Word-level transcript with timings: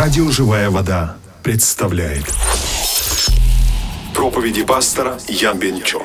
Радио 0.00 0.30
«Живая 0.30 0.70
вода» 0.70 1.16
представляет 1.42 2.24
Проповеди 4.14 4.64
пастора 4.64 5.18
Ян 5.28 5.58
Бенчо 5.58 6.02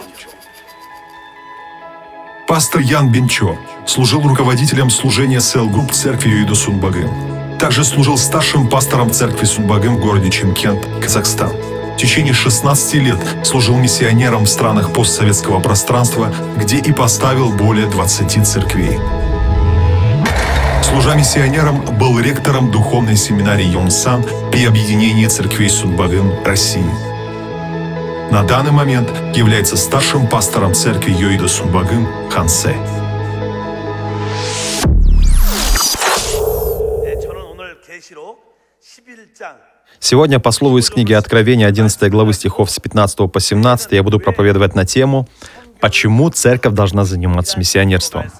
Пастор 2.45 2.81
Ян 2.81 3.09
Бенчо 3.09 3.57
служил 3.87 4.21
руководителем 4.21 4.89
служения 4.89 5.39
cell 5.39 5.69
групп 5.69 5.93
церкви 5.93 6.27
Юиду 6.27 6.55
Сунбагым. 6.55 7.09
Также 7.57 7.85
служил 7.85 8.17
старшим 8.17 8.69
пастором 8.69 9.11
церкви 9.11 9.45
Сунбагым 9.45 9.95
в 9.95 10.01
городе 10.01 10.29
Чимкент, 10.29 10.85
Казахстан. 11.01 11.53
В 11.93 11.95
течение 11.95 12.33
16 12.33 12.95
лет 12.95 13.19
служил 13.45 13.77
миссионером 13.77 14.43
в 14.43 14.49
странах 14.49 14.91
постсоветского 14.91 15.61
пространства, 15.61 16.35
где 16.57 16.79
и 16.79 16.91
поставил 16.91 17.53
более 17.53 17.87
20 17.87 18.45
церквей 18.45 18.99
служа 20.95 21.13
миссионером, 21.13 21.83
был 21.97 22.17
ректором 22.21 22.71
духовной 22.71 23.17
семинарии 23.17 23.65
Йонсан 23.65 24.23
и 24.53 24.65
объединения 24.65 25.27
церквей 25.27 25.69
Судьбовым 25.69 26.41
России. 26.45 26.89
На 28.31 28.43
данный 28.43 28.71
момент 28.71 29.09
является 29.35 29.75
старшим 29.75 30.25
пастором 30.25 30.73
церкви 30.73 31.11
Йоида 31.11 31.49
Судьбовым 31.49 32.07
Хансе. 32.29 32.77
Сегодня 39.99 40.39
по 40.39 40.51
слову 40.51 40.77
из 40.77 40.89
книги 40.89 41.11
Откровения 41.11 41.67
11 41.67 42.09
главы 42.09 42.31
стихов 42.31 42.71
с 42.71 42.79
15 42.79 43.29
по 43.29 43.39
17 43.41 43.91
я 43.91 44.01
буду 44.01 44.21
проповедовать 44.21 44.75
на 44.75 44.85
тему 44.85 45.27
«Почему 45.81 46.29
церковь 46.29 46.73
должна 46.73 47.03
заниматься 47.03 47.59
миссионерством?» 47.59 48.31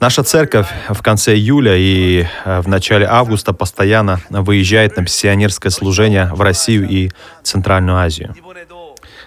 Наша 0.00 0.22
церковь 0.22 0.66
в 0.88 1.02
конце 1.02 1.34
июля 1.34 1.76
и 1.76 2.26
э, 2.44 2.60
в 2.60 2.68
начале 2.68 3.06
августа 3.06 3.52
постоянно 3.52 4.20
выезжает 4.28 4.96
на 4.96 5.04
пенсионерское 5.04 5.70
служение 5.70 6.30
в 6.32 6.40
Россию 6.40 6.88
и 6.88 7.10
Центральную 7.42 7.96
Азию. 7.98 8.34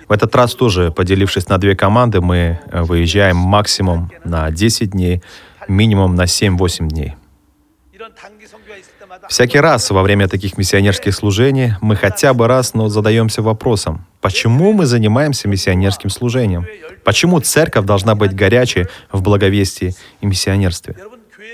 В 0.08 0.12
этот 0.12 0.36
раз 0.36 0.54
тоже, 0.54 0.92
поделившись 0.92 1.50
на 1.50 1.58
две 1.58 1.76
команды, 1.76 2.22
мы 2.22 2.60
э, 2.66 2.82
выезжаем 2.82 3.38
максимум 3.38 4.12
на 4.24 4.52
10 4.52 4.92
дней, 4.92 5.24
минимум 5.68 6.16
на 6.16 6.24
7-8 6.24 6.88
дней. 6.88 7.16
Всякий 9.30 9.60
раз 9.60 9.90
во 9.92 10.02
время 10.04 10.28
таких 10.28 10.58
миссионерских 10.58 11.14
служений 11.14 11.74
мы 11.82 11.96
хотя 11.96 12.34
бы 12.34 12.48
раз, 12.48 12.74
но 12.74 12.90
задаемся 12.90 13.42
вопросом, 13.42 14.06
почему 14.22 14.74
мы 14.74 14.86
занимаемся 14.86 15.48
миссионерским 15.48 16.10
служением? 16.10 16.66
Почему 17.04 17.40
церковь 17.40 17.86
должна 17.86 18.16
быть 18.16 18.36
горячей 18.36 18.88
в 19.12 19.22
благовестии 19.22 19.96
и 20.22 20.26
миссионерстве? 20.26 20.96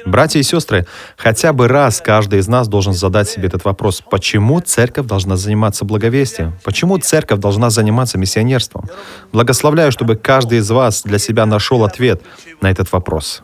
Братья 0.05 0.39
и 0.39 0.43
сестры, 0.43 0.85
хотя 1.15 1.53
бы 1.53 1.67
раз 1.67 2.01
каждый 2.01 2.39
из 2.39 2.47
нас 2.47 2.67
должен 2.67 2.93
задать 2.93 3.29
себе 3.29 3.47
этот 3.47 3.63
вопрос. 3.63 4.01
Почему 4.01 4.59
церковь 4.59 5.05
должна 5.05 5.37
заниматься 5.37 5.85
благовестием? 5.85 6.53
Почему 6.63 6.97
церковь 6.97 7.39
должна 7.39 7.69
заниматься 7.69 8.17
миссионерством? 8.17 8.89
Благословляю, 9.31 9.91
чтобы 9.91 10.15
каждый 10.15 10.57
из 10.57 10.69
вас 10.69 11.03
для 11.03 11.19
себя 11.19 11.45
нашел 11.45 11.83
ответ 11.85 12.21
на 12.61 12.69
этот 12.69 12.91
вопрос. 12.91 13.43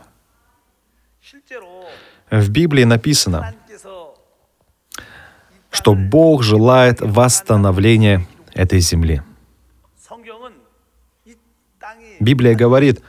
В 2.29 2.49
Библии 2.49 2.83
написано, 2.83 3.55
что 5.69 5.93
Бог 5.93 6.43
желает 6.43 7.01
восстановления 7.01 8.25
этой 8.53 8.79
земли. 8.79 9.21
Библия 12.19 12.55
говорит, 12.55 13.01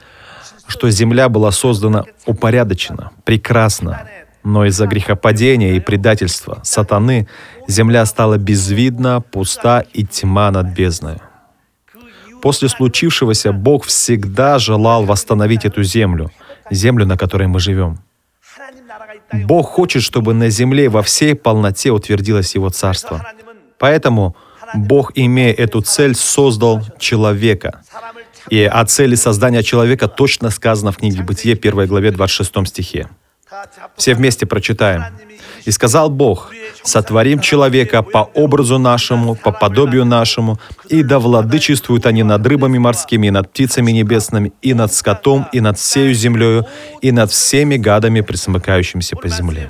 что 0.67 0.89
земля 0.89 1.27
была 1.27 1.51
создана 1.51 2.05
упорядоченно, 2.25 3.11
прекрасно, 3.25 4.07
но 4.43 4.65
из-за 4.65 4.87
грехопадения 4.87 5.73
и 5.73 5.79
предательства 5.79 6.61
сатаны 6.63 7.27
земля 7.67 8.05
стала 8.05 8.37
безвидна, 8.37 9.21
пуста 9.21 9.81
и 9.81 10.05
тьма 10.05 10.49
над 10.51 10.67
бездной. 10.67 11.17
После 12.41 12.69
случившегося 12.69 13.51
Бог 13.51 13.85
всегда 13.85 14.57
желал 14.57 15.05
восстановить 15.05 15.65
эту 15.65 15.83
землю, 15.83 16.31
землю, 16.71 17.05
на 17.05 17.17
которой 17.17 17.47
мы 17.47 17.59
живем— 17.59 17.99
Бог 19.33 19.69
хочет, 19.69 20.03
чтобы 20.03 20.33
на 20.33 20.49
земле 20.49 20.89
во 20.89 21.01
всей 21.01 21.35
полноте 21.35 21.91
утвердилось 21.91 22.55
Его 22.55 22.69
Царство. 22.69 23.25
Поэтому 23.77 24.35
Бог, 24.73 25.11
имея 25.15 25.53
эту 25.53 25.81
цель, 25.81 26.15
создал 26.15 26.81
человека. 26.99 27.81
И 28.49 28.63
о 28.63 28.85
цели 28.85 29.15
создания 29.15 29.63
человека 29.63 30.07
точно 30.07 30.49
сказано 30.49 30.91
в 30.91 30.97
книге 30.97 31.23
Бытие, 31.23 31.55
1 31.55 31.87
главе, 31.87 32.11
26 32.11 32.67
стихе. 32.67 33.07
Все 33.97 34.13
вместе 34.15 34.45
прочитаем. 34.45 35.03
«И 35.65 35.71
сказал 35.71 36.09
Бог, 36.09 36.51
сотворим 36.83 37.39
человека 37.39 38.01
по 38.01 38.29
образу 38.33 38.79
нашему, 38.79 39.35
по 39.35 39.51
подобию 39.51 40.05
нашему, 40.05 40.59
и 40.89 41.03
да 41.03 41.19
владычествуют 41.19 42.05
они 42.05 42.23
над 42.23 42.45
рыбами 42.47 42.77
морскими, 42.77 43.27
и 43.27 43.31
над 43.31 43.51
птицами 43.51 43.91
небесными, 43.91 44.53
и 44.61 44.73
над 44.73 44.93
скотом, 44.93 45.47
и 45.51 45.61
над 45.61 45.77
всею 45.77 46.13
землею, 46.13 46.65
и 47.01 47.11
над 47.11 47.31
всеми 47.31 47.77
гадами, 47.77 48.21
присмыкающимися 48.21 49.15
по 49.15 49.27
земле». 49.27 49.69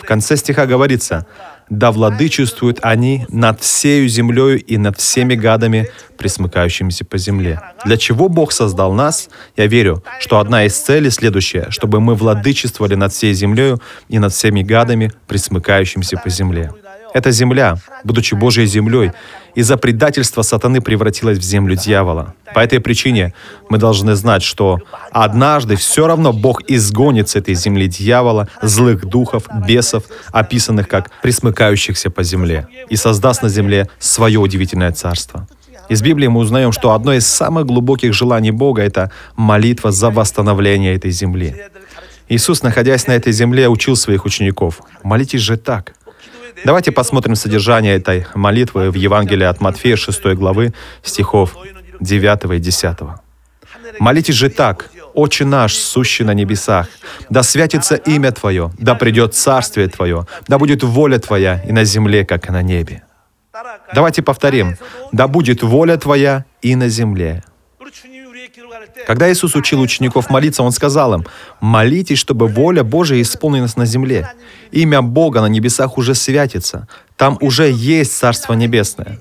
В 0.00 0.06
конце 0.06 0.36
стиха 0.36 0.66
говорится, 0.66 1.26
«Да 1.70 1.92
владычествуют 1.92 2.78
они 2.82 3.26
над 3.28 3.60
всею 3.60 4.08
землею 4.08 4.60
и 4.62 4.76
над 4.76 4.98
всеми 4.98 5.34
гадами, 5.34 5.88
присмыкающимися 6.18 7.04
по 7.04 7.16
земле». 7.18 7.60
Для 7.86 7.96
чего 7.96 8.28
Бог 8.28 8.52
создал 8.52 8.92
нас? 8.92 9.30
Я 9.56 9.66
верю, 9.66 10.02
что 10.20 10.38
одна 10.38 10.64
из 10.64 10.76
целей 10.76 11.10
следующая, 11.10 11.66
чтобы 11.70 12.00
мы 12.00 12.14
владычествовали 12.14 12.96
над 12.96 13.12
всей 13.12 13.34
землею 13.34 13.80
и 14.08 14.18
над 14.18 14.32
всеми 14.32 14.62
гадами, 14.62 15.12
присмыкающимися 15.28 16.16
по 16.22 16.28
земле. 16.28 16.70
Эта 17.12 17.30
земля, 17.30 17.76
будучи 18.04 18.34
Божьей 18.34 18.66
землей, 18.66 19.12
из-за 19.54 19.76
предательства 19.76 20.42
сатаны 20.42 20.80
превратилась 20.80 21.38
в 21.38 21.42
землю 21.42 21.74
дьявола. 21.74 22.34
По 22.54 22.60
этой 22.60 22.80
причине 22.80 23.34
мы 23.68 23.78
должны 23.78 24.14
знать, 24.14 24.42
что 24.42 24.78
однажды 25.10 25.76
все 25.76 26.06
равно 26.06 26.32
Бог 26.32 26.62
изгонит 26.68 27.28
с 27.28 27.36
этой 27.36 27.54
земли 27.54 27.88
дьявола, 27.88 28.48
злых 28.62 29.06
духов, 29.06 29.48
бесов, 29.66 30.04
описанных 30.32 30.88
как 30.88 31.10
присмыкающихся 31.22 32.10
по 32.10 32.22
земле, 32.22 32.68
и 32.88 32.96
создаст 32.96 33.42
на 33.42 33.48
земле 33.48 33.88
свое 33.98 34.38
удивительное 34.38 34.92
царство. 34.92 35.46
Из 35.88 36.02
Библии 36.02 36.28
мы 36.28 36.40
узнаем, 36.40 36.70
что 36.70 36.92
одно 36.92 37.12
из 37.14 37.26
самых 37.26 37.66
глубоких 37.66 38.14
желаний 38.14 38.52
Бога— 38.52 38.82
это 38.84 39.10
молитва 39.34 39.90
за 39.90 40.10
восстановление 40.10 40.94
этой 40.94 41.10
земли. 41.10 41.56
Иисус, 42.28 42.62
находясь 42.62 43.08
на 43.08 43.12
этой 43.12 43.32
земле, 43.32 43.68
учил 43.68 43.96
своих 43.96 44.24
учеников, 44.24 44.82
«Молитесь 45.02 45.40
же 45.40 45.56
так». 45.56 45.94
Давайте 46.64 46.92
посмотрим 46.92 47.34
содержание 47.36 47.96
этой 47.96 48.26
молитвы 48.34 48.90
в 48.90 48.94
Евангелии 48.94 49.44
от 49.44 49.60
Матфея 49.60 49.96
6 49.96 50.26
главы 50.34 50.72
стихов 51.02 51.56
9 52.00 52.56
и 52.56 52.58
10. 52.58 52.96
«Молитесь 53.98 54.34
же 54.34 54.50
так, 54.50 54.90
«Отче 55.14 55.44
наш, 55.44 55.74
сущий 55.74 56.24
на 56.24 56.34
небесах, 56.34 56.88
да 57.30 57.42
святится 57.42 57.96
имя 57.96 58.30
Твое, 58.30 58.70
да 58.78 58.94
придет 58.94 59.34
Царствие 59.34 59.88
Твое, 59.88 60.26
да 60.46 60.58
будет 60.58 60.82
воля 60.82 61.18
Твоя 61.18 61.60
и 61.62 61.72
на 61.72 61.84
земле, 61.84 62.24
как 62.24 62.48
и 62.48 62.52
на 62.52 62.62
небе». 62.62 63.02
Давайте 63.92 64.22
повторим. 64.22 64.76
«Да 65.12 65.26
будет 65.26 65.62
воля 65.62 65.96
Твоя 65.96 66.44
и 66.62 66.76
на 66.76 66.88
земле, 66.88 67.42
когда 69.06 69.30
Иисус 69.30 69.54
учил 69.54 69.80
учеников 69.80 70.30
молиться, 70.30 70.62
Он 70.62 70.72
сказал 70.72 71.14
им, 71.14 71.26
«Молитесь, 71.60 72.18
чтобы 72.18 72.46
воля 72.46 72.84
Божия 72.84 73.20
исполнилась 73.20 73.76
на 73.76 73.86
земле. 73.86 74.32
Имя 74.70 75.02
Бога 75.02 75.40
на 75.40 75.46
небесах 75.46 75.98
уже 75.98 76.14
святится. 76.14 76.88
Там 77.16 77.38
уже 77.40 77.70
есть 77.70 78.16
Царство 78.16 78.54
Небесное. 78.54 79.20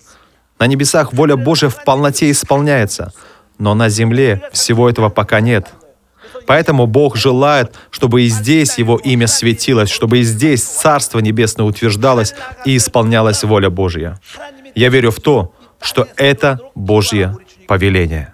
На 0.59 0.68
небесах 0.68 1.13
воля 1.13 1.35
Божия 1.38 1.69
в 1.69 1.84
полноте 1.85 2.30
исполняется, 2.30 3.13
но 3.57 3.74
на 3.74 3.90
земле 3.90 4.44
всего 4.52 4.90
этого 4.90 5.09
пока 5.09 5.40
нет. 5.40 5.68
Поэтому 6.46 6.88
Бог 6.88 7.15
желает, 7.15 7.75
чтобы 7.92 8.24
и 8.24 8.27
здесь 8.27 8.77
Его 8.77 8.98
имя 8.98 9.27
светилось, 9.27 9.89
чтобы 9.89 10.19
и 10.19 10.24
здесь 10.24 10.63
Царство 10.63 11.19
Небесное 11.19 11.65
утверждалось 11.65 12.33
и 12.65 12.75
исполнялась 12.75 13.44
воля 13.44 13.69
Божья. 13.69 14.19
Я 14.75 14.89
верю 14.89 15.12
в 15.12 15.19
то, 15.19 15.54
что 15.81 16.07
это 16.18 16.60
Божье 16.75 17.38
повеление. 17.68 18.33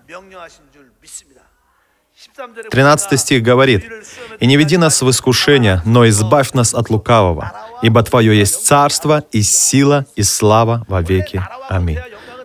13 2.71 3.19
стих 3.19 3.43
говорит, 3.43 3.85
«И 4.39 4.45
не 4.45 4.57
веди 4.57 4.77
нас 4.77 5.01
в 5.01 5.09
искушение, 5.09 5.81
но 5.85 6.07
избавь 6.07 6.53
нас 6.53 6.73
от 6.73 6.89
лукавого, 6.89 7.51
ибо 7.81 8.03
Твое 8.03 8.37
есть 8.37 8.65
царство 8.65 9.23
и 9.31 9.41
сила 9.41 10.05
и 10.15 10.23
слава 10.23 10.85
во 10.87 11.01
веки. 11.01 11.43
Аминь». 11.69 11.99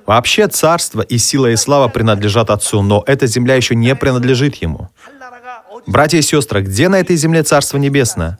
Вообще 0.06 0.48
царство 0.48 1.02
и 1.02 1.18
сила 1.18 1.50
и 1.50 1.56
слава 1.56 1.88
принадлежат 1.88 2.50
Отцу, 2.50 2.82
но 2.82 3.04
эта 3.06 3.26
земля 3.26 3.54
еще 3.54 3.76
не 3.76 3.94
принадлежит 3.94 4.56
Ему. 4.56 4.90
Братья 5.86 6.18
и 6.18 6.22
сестры, 6.22 6.62
где 6.62 6.88
на 6.88 6.98
этой 6.98 7.16
земле 7.16 7.42
Царство 7.42 7.78
Небесное? 7.78 8.38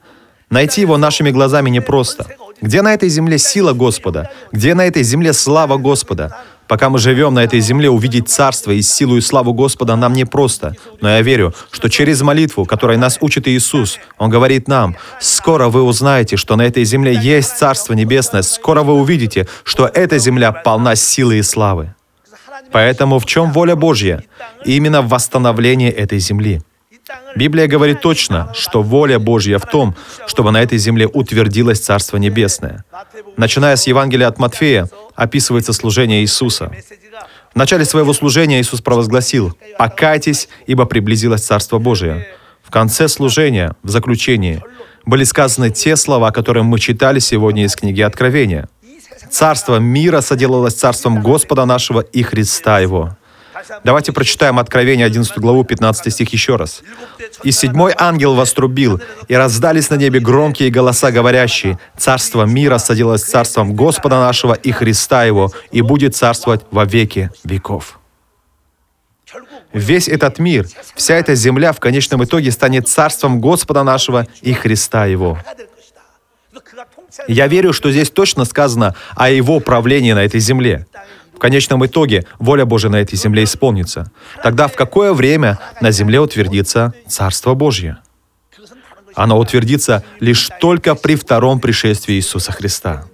Найти 0.51 0.81
его 0.81 0.97
нашими 0.97 1.31
глазами 1.31 1.71
непросто. 1.71 2.27
Где 2.61 2.83
на 2.83 2.93
этой 2.93 3.09
земле 3.09 3.39
сила 3.39 3.73
Господа? 3.73 4.31
Где 4.53 4.75
на 4.75 4.85
этой 4.85 5.03
земле 5.03 5.33
слава 5.33 5.77
Господа? 5.77 6.37
Пока 6.71 6.89
мы 6.89 7.01
живем 7.01 7.35
на 7.35 7.43
этой 7.43 7.59
земле, 7.59 7.91
увидеть 7.91 8.29
царство 8.29 8.71
и 8.71 8.81
силу 8.81 9.17
и 9.17 9.21
славу 9.21 9.53
Господа 9.53 9.97
нам 9.97 10.13
непросто. 10.13 10.77
Но 11.01 11.09
я 11.09 11.21
верю, 11.21 11.53
что 11.73 11.89
через 11.89 12.23
молитву, 12.23 12.65
которой 12.65 12.97
нас 12.97 13.19
учит 13.21 13.49
Иисус, 13.49 13.99
Он 14.19 14.31
говорит 14.31 14.69
нам, 14.69 14.97
«Скоро 15.19 15.69
вы 15.69 15.83
узнаете, 15.83 16.37
что 16.37 16.55
на 16.55 16.63
этой 16.63 16.85
земле 16.85 17.19
есть 17.21 17.59
Царство 17.59 17.95
Небесное. 17.95 18.43
Скоро 18.43 18.85
вы 18.85 18.95
увидите, 18.95 19.49
что 19.65 19.91
эта 19.93 20.19
земля 20.19 20.53
полна 20.53 20.95
силы 20.95 21.39
и 21.39 21.43
славы». 21.43 21.93
Поэтому 22.71 23.19
в 23.19 23.27
чем 23.27 23.51
воля 23.51 23.75
Божья? 23.75 24.23
Именно 24.65 25.03
в 25.03 25.09
восстановлении 25.09 25.91
этой 25.91 26.21
земли. 26.21 26.63
Библия 27.37 27.67
говорит 27.67 28.01
точно, 28.01 28.53
что 28.55 28.83
воля 28.83 29.19
Божья 29.19 29.59
в 29.59 29.67
том, 29.67 29.95
чтобы 30.27 30.51
на 30.51 30.63
этой 30.63 30.79
земле 30.79 31.07
утвердилось 31.07 31.81
Царство 31.81 32.17
Небесное. 32.17 32.85
Начиная 33.37 33.77
с 33.77 33.87
Евангелия 33.87 34.29
от 34.29 34.39
Матфея, 34.39 34.89
описывается 35.15 35.73
служение 35.73 36.23
Иисуса. 36.23 36.73
В 37.53 37.57
начале 37.57 37.85
своего 37.85 38.13
служения 38.13 38.61
Иисус 38.61 38.81
провозгласил 38.81 39.57
«Покайтесь, 39.79 40.49
ибо 40.67 40.85
приблизилось 40.85 41.43
Царство 41.43 41.79
Божие». 41.79 42.27
В 42.63 42.71
конце 42.71 43.09
служения, 43.09 43.75
в 43.83 43.91
заключении, 43.91 44.63
были 45.05 45.25
сказаны 45.25 45.71
те 45.71 45.97
слова, 45.97 46.31
которые 46.31 46.63
мы 46.63 46.79
читали 46.79 47.19
сегодня 47.19 47.65
из 47.65 47.75
книги 47.75 48.01
Откровения. 48.01 48.69
«Царство 49.31 49.77
мира 49.77 50.21
соделалось 50.21 50.75
царством 50.75 51.23
Господа 51.23 51.65
нашего 51.65 52.01
и 52.01 52.23
Христа 52.23 52.81
Его». 52.81 53.17
Давайте 53.85 54.13
прочитаем 54.13 54.59
Откровение 54.59 55.07
11 55.07 55.39
главу 55.39 55.65
15 55.65 56.13
стих 56.13 56.33
еще 56.33 56.57
раз. 56.57 56.83
«И 57.43 57.53
седьмой 57.53 57.95
ангел 57.97 58.35
вострубил, 58.35 59.01
и 59.29 59.35
раздались 59.35 59.91
на 59.91 59.95
небе 59.95 60.21
громкие 60.21 60.71
голоса, 60.71 61.11
говорящие, 61.11 61.79
«Царство 61.97 62.45
мира 62.45 62.79
соделалось 62.79 63.23
царством 63.23 63.75
Господа 63.75 64.21
нашего 64.21 64.55
и 64.55 64.71
Христа 64.73 65.25
Его, 65.25 65.53
и 65.71 65.83
будет 65.83 66.15
царствовать 66.17 66.63
во 66.71 66.85
веки 66.85 67.31
веков». 67.45 68.01
Весь 69.73 70.09
этот 70.09 70.39
мир, 70.39 70.67
вся 70.97 71.15
эта 71.15 71.35
земля 71.35 71.73
в 71.73 71.79
конечном 71.79 72.25
итоге 72.25 72.51
станет 72.51 72.89
царством 72.89 73.41
Господа 73.41 73.85
нашего 73.85 74.27
и 74.43 74.53
Христа 74.53 75.07
Его. 75.07 75.39
Я 77.29 77.47
верю, 77.47 77.73
что 77.73 77.91
здесь 77.91 78.11
точно 78.11 78.45
сказано 78.45 78.95
о 79.15 79.31
Его 79.31 79.61
правлении 79.61 80.13
на 80.13 80.25
этой 80.25 80.41
земле. 80.41 80.87
Конечном 81.41 81.85
итоге 81.85 82.25
воля 82.39 82.65
Божия 82.65 82.91
на 82.91 82.97
этой 83.01 83.17
земле 83.17 83.45
исполнится. 83.45 84.13
Тогда 84.43 84.69
в 84.69 84.75
какое 84.75 85.13
время 85.13 85.59
на 85.81 85.91
земле 85.91 86.21
утвердится 86.21 86.95
Царство 87.09 87.55
Божье? 87.55 87.99
Оно 89.15 89.39
утвердится 89.39 90.05
лишь 90.21 90.49
только 90.61 90.95
при 90.95 91.17
втором 91.17 91.59
пришествии 91.59 92.15
Иисуса 92.15 92.53
Христа. 92.53 93.07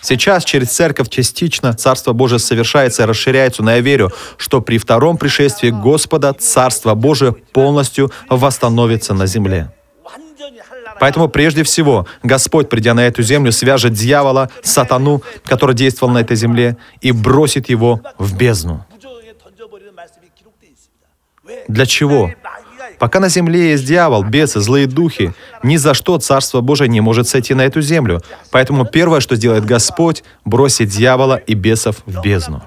Сейчас 0.00 0.44
через 0.44 0.68
церковь 0.68 1.08
частично 1.08 1.74
Царство 1.74 2.12
Божие 2.12 2.38
совершается 2.38 3.02
и 3.02 3.06
расширяется, 3.06 3.62
но 3.62 3.72
я 3.72 3.80
верю, 3.80 4.12
что 4.36 4.60
при 4.60 4.78
втором 4.78 5.16
пришествии 5.16 5.70
Господа 5.70 6.32
Царство 6.34 6.94
Божие 6.94 7.32
полностью 7.32 8.12
восстановится 8.28 9.12
на 9.12 9.26
земле. 9.26 9.72
Поэтому 11.00 11.28
прежде 11.28 11.62
всего 11.62 12.06
Господь, 12.22 12.68
придя 12.68 12.94
на 12.94 13.06
эту 13.06 13.22
землю, 13.22 13.52
свяжет 13.52 13.92
дьявола, 13.92 14.50
сатану, 14.62 15.22
который 15.44 15.74
действовал 15.74 16.12
на 16.12 16.18
этой 16.18 16.36
земле, 16.36 16.76
и 17.00 17.12
бросит 17.12 17.68
его 17.68 18.00
в 18.18 18.36
бездну. 18.36 18.84
Для 21.68 21.86
чего? 21.86 22.30
Пока 22.98 23.20
на 23.20 23.28
земле 23.28 23.70
есть 23.70 23.84
дьявол, 23.84 24.24
бесы, 24.24 24.60
злые 24.60 24.86
духи, 24.86 25.32
ни 25.62 25.76
за 25.76 25.94
что 25.94 26.18
Царство 26.18 26.60
Божие 26.60 26.88
не 26.88 27.00
может 27.00 27.28
сойти 27.28 27.54
на 27.54 27.62
эту 27.62 27.80
землю. 27.80 28.20
Поэтому 28.50 28.84
первое, 28.84 29.20
что 29.20 29.36
сделает 29.36 29.64
Господь, 29.64 30.24
бросит 30.44 30.88
дьявола 30.88 31.36
и 31.36 31.54
бесов 31.54 31.96
в 32.06 32.20
бездну. 32.22 32.62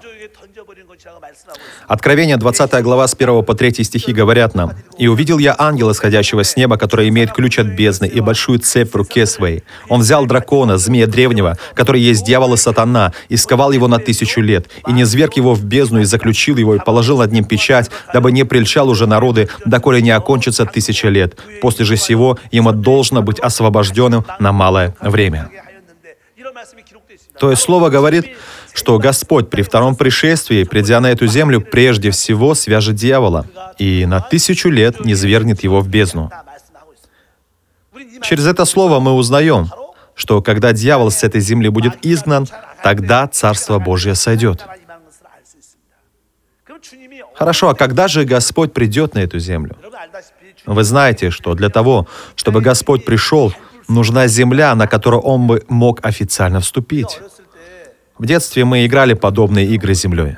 Откровение 1.88 2.38
20 2.38 2.82
глава 2.84 3.08
с 3.08 3.14
1 3.14 3.44
по 3.44 3.54
3 3.54 3.84
стихи 3.84 4.14
говорят 4.14 4.56
нам, 4.56 4.74
«И 4.98 5.08
увидел 5.08 5.40
я 5.40 5.56
ангела, 5.58 5.94
сходящего 5.94 6.44
с 6.44 6.56
неба, 6.56 6.78
который 6.78 7.10
имеет 7.10 7.34
ключ 7.34 7.60
от 7.60 7.68
бездны 7.68 8.06
и 8.06 8.20
большую 8.22 8.60
цепь 8.60 8.94
в 8.94 8.96
руке 8.96 9.26
своей. 9.26 9.64
Он 9.90 10.02
взял 10.02 10.26
дракона, 10.26 10.78
змея 10.78 11.08
древнего, 11.08 11.58
который 11.74 12.02
есть 12.02 12.26
дьявол 12.26 12.54
и 12.54 12.58
сатана, 12.58 13.14
и 13.30 13.38
сковал 13.38 13.72
его 13.72 13.88
на 13.88 14.00
тысячу 14.00 14.42
лет, 14.42 14.70
и 14.88 14.92
не 14.94 15.04
зверг 15.04 15.36
его 15.36 15.54
в 15.54 15.64
бездну, 15.64 16.00
и 16.00 16.06
заключил 16.06 16.58
его, 16.58 16.76
и 16.76 16.80
положил 16.80 17.18
над 17.18 17.32
ним 17.32 17.44
печать, 17.44 17.92
дабы 18.14 18.32
не 18.32 18.46
прельчал 18.46 18.90
уже 18.90 19.06
народы, 19.06 19.50
доколе 19.66 20.02
не 20.02 20.12
окончится 20.12 20.66
тысяча 20.66 21.10
лет. 21.10 21.38
После 21.62 21.86
же 21.86 21.98
сего 21.98 22.38
ему 22.52 22.72
должно 22.72 23.22
быть 23.22 23.40
освобожденным 23.40 24.26
на 24.40 24.52
малое 24.52 24.96
время». 25.02 25.50
То 27.40 27.50
есть 27.50 27.64
слово 27.64 27.90
говорит, 27.90 28.38
что 28.74 28.98
Господь 29.00 29.50
при 29.50 29.62
втором 29.62 29.96
пришествии, 29.96 30.64
придя 30.64 31.00
на 31.00 31.12
эту 31.12 31.28
землю, 31.28 31.62
прежде 31.62 32.12
всего 32.12 32.56
свяжет 32.56 32.96
дьявола 32.96 33.46
и 33.78 34.06
на 34.06 34.22
тысячу 34.22 34.70
лет 34.70 35.04
не 35.04 35.16
свергнет 35.16 35.64
его 35.64 35.82
в 35.82 35.90
бездну. 35.90 36.32
Через 38.22 38.48
это 38.48 38.66
слово 38.66 39.00
мы 39.00 39.14
узнаем, 39.14 39.70
что 40.16 40.42
когда 40.42 40.74
дьявол 40.74 41.12
с 41.12 41.24
этой 41.24 41.42
земли 41.42 41.70
будет 41.70 42.06
изгнан, 42.06 42.48
тогда 42.84 43.28
Царство 43.28 43.80
Божье 43.80 44.16
сойдет. 44.16 44.66
Хорошо, 47.34 47.70
а 47.70 47.76
когда 47.76 48.08
же 48.08 48.24
Господь 48.24 48.74
придет 48.74 49.16
на 49.16 49.20
эту 49.20 49.40
землю? 49.40 49.76
Вы 50.66 50.84
знаете, 50.84 51.32
что 51.32 51.56
для 51.56 51.70
того, 51.70 52.08
чтобы 52.36 52.62
Господь 52.62 53.04
пришел, 53.04 53.54
нужна 53.88 54.28
земля, 54.28 54.76
на 54.76 54.88
которую 54.88 55.22
Он 55.22 55.48
бы 55.48 55.64
мог 55.68 56.06
официально 56.06 56.60
вступить. 56.60 57.20
В 58.22 58.28
детстве 58.28 58.66
мы 58.66 58.86
играли 58.86 59.16
подобные 59.16 59.66
игры 59.66 59.96
с 59.96 60.02
землей. 60.02 60.36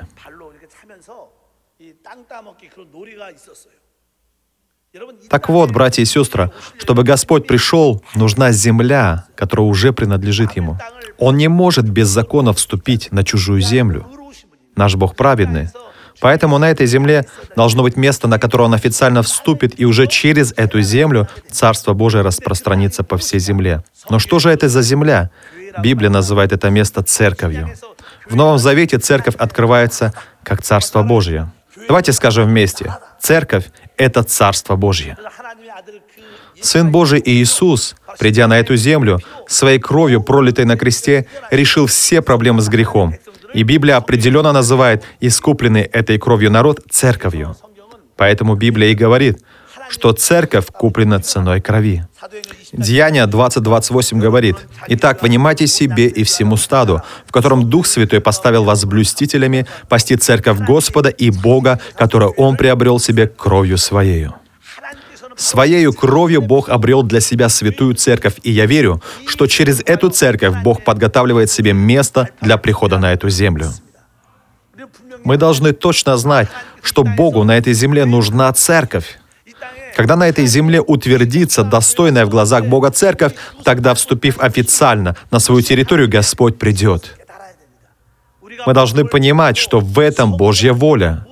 Так 5.28 5.50
вот, 5.50 5.70
братья 5.70 6.00
и 6.00 6.06
сестры, 6.06 6.50
чтобы 6.78 7.02
Господь 7.02 7.46
пришел, 7.46 8.02
нужна 8.14 8.52
земля, 8.52 9.26
которая 9.36 9.66
уже 9.66 9.92
принадлежит 9.92 10.56
Ему. 10.56 10.78
Он 11.18 11.36
не 11.36 11.48
может 11.48 11.86
без 11.86 12.08
закона 12.08 12.54
вступить 12.54 13.12
на 13.12 13.22
чужую 13.22 13.60
землю. 13.60 14.06
Наш 14.76 14.94
Бог 14.94 15.14
праведный. 15.14 15.68
Поэтому 16.20 16.56
на 16.56 16.70
этой 16.70 16.86
земле 16.86 17.26
должно 17.54 17.82
быть 17.82 17.96
место, 17.98 18.28
на 18.28 18.38
которое 18.38 18.64
Он 18.64 18.72
официально 18.72 19.22
вступит, 19.22 19.78
и 19.78 19.84
уже 19.84 20.06
через 20.06 20.54
эту 20.56 20.80
землю 20.80 21.28
Царство 21.50 21.92
Божие 21.92 22.22
распространится 22.22 23.04
по 23.04 23.18
всей 23.18 23.40
земле. 23.40 23.84
Но 24.08 24.18
что 24.18 24.38
же 24.38 24.48
это 24.48 24.70
за 24.70 24.80
земля? 24.80 25.30
Библия 25.78 26.10
называет 26.10 26.52
это 26.52 26.70
место 26.70 27.02
церковью. 27.02 27.70
В 28.26 28.36
Новом 28.36 28.58
Завете 28.58 28.98
церковь 28.98 29.34
открывается 29.36 30.12
как 30.42 30.62
Царство 30.62 31.02
Божье. 31.02 31.50
Давайте 31.88 32.12
скажем 32.12 32.46
вместе. 32.46 32.96
Церковь— 33.20 33.66
это 33.96 34.22
Царство 34.22 34.76
Божье. 34.76 35.16
Сын 36.60 36.90
Божий 36.90 37.20
Иисус, 37.24 37.94
придя 38.18 38.46
на 38.46 38.58
эту 38.58 38.76
землю, 38.76 39.20
своей 39.46 39.78
кровью, 39.78 40.22
пролитой 40.22 40.64
на 40.64 40.76
кресте, 40.76 41.26
решил 41.50 41.86
все 41.86 42.22
проблемы 42.22 42.62
с 42.62 42.68
грехом. 42.68 43.14
И 43.52 43.62
Библия 43.62 43.96
определенно 43.96 44.52
называет 44.52 45.04
искупленный 45.20 45.82
этой 45.82 46.18
кровью 46.18 46.50
народ 46.50 46.80
церковью. 46.90 47.56
Поэтому 48.16 48.54
Библия 48.54 48.90
и 48.90 48.94
говорит, 48.94 49.42
что 49.94 50.12
церковь 50.12 50.66
куплена 50.66 51.20
ценой 51.20 51.60
крови. 51.60 52.04
Деяние 52.72 53.26
20.28 53.26 54.18
говорит, 54.18 54.56
«Итак, 54.88 55.22
вынимайте 55.22 55.68
себе 55.68 56.08
и 56.08 56.24
всему 56.24 56.56
стаду, 56.56 57.00
в 57.26 57.30
котором 57.30 57.70
Дух 57.70 57.86
Святой 57.86 58.20
поставил 58.20 58.64
вас 58.64 58.84
блюстителями, 58.84 59.66
пасти 59.88 60.16
церковь 60.16 60.58
Господа 60.58 61.10
и 61.10 61.30
Бога, 61.30 61.78
которую 61.96 62.32
Он 62.32 62.56
приобрел 62.56 62.98
себе 62.98 63.28
кровью 63.28 63.78
Своею». 63.78 64.34
Своею 65.36 65.92
кровью 65.92 66.42
Бог 66.42 66.68
обрел 66.68 67.04
для 67.04 67.20
себя 67.20 67.48
святую 67.48 67.94
церковь, 67.94 68.34
и 68.42 68.50
я 68.50 68.66
верю, 68.66 69.00
что 69.26 69.46
через 69.46 69.80
эту 69.86 70.10
церковь 70.10 70.54
Бог 70.64 70.82
подготавливает 70.82 71.50
себе 71.50 71.72
место 71.72 72.28
для 72.40 72.56
прихода 72.56 72.98
на 72.98 73.12
эту 73.12 73.30
землю. 73.30 73.70
Мы 75.24 75.36
должны 75.36 75.72
точно 75.72 76.16
знать, 76.16 76.48
что 76.82 77.04
Богу 77.04 77.44
на 77.44 77.56
этой 77.56 77.74
земле 77.74 78.04
нужна 78.04 78.52
церковь. 78.52 79.18
Когда 79.96 80.16
на 80.16 80.28
этой 80.28 80.46
земле 80.46 80.80
утвердится 80.80 81.62
достойная 81.62 82.26
в 82.26 82.28
глазах 82.28 82.66
Бога 82.66 82.90
церковь, 82.90 83.34
тогда, 83.62 83.94
вступив 83.94 84.40
официально 84.40 85.16
на 85.30 85.38
свою 85.38 85.60
территорию, 85.62 86.08
Господь 86.08 86.58
придет. 86.58 87.16
Мы 88.66 88.72
должны 88.72 89.04
понимать, 89.04 89.56
что 89.56 89.80
в 89.80 89.98
этом 89.98 90.36
Божья 90.36 90.72
воля. 90.72 91.26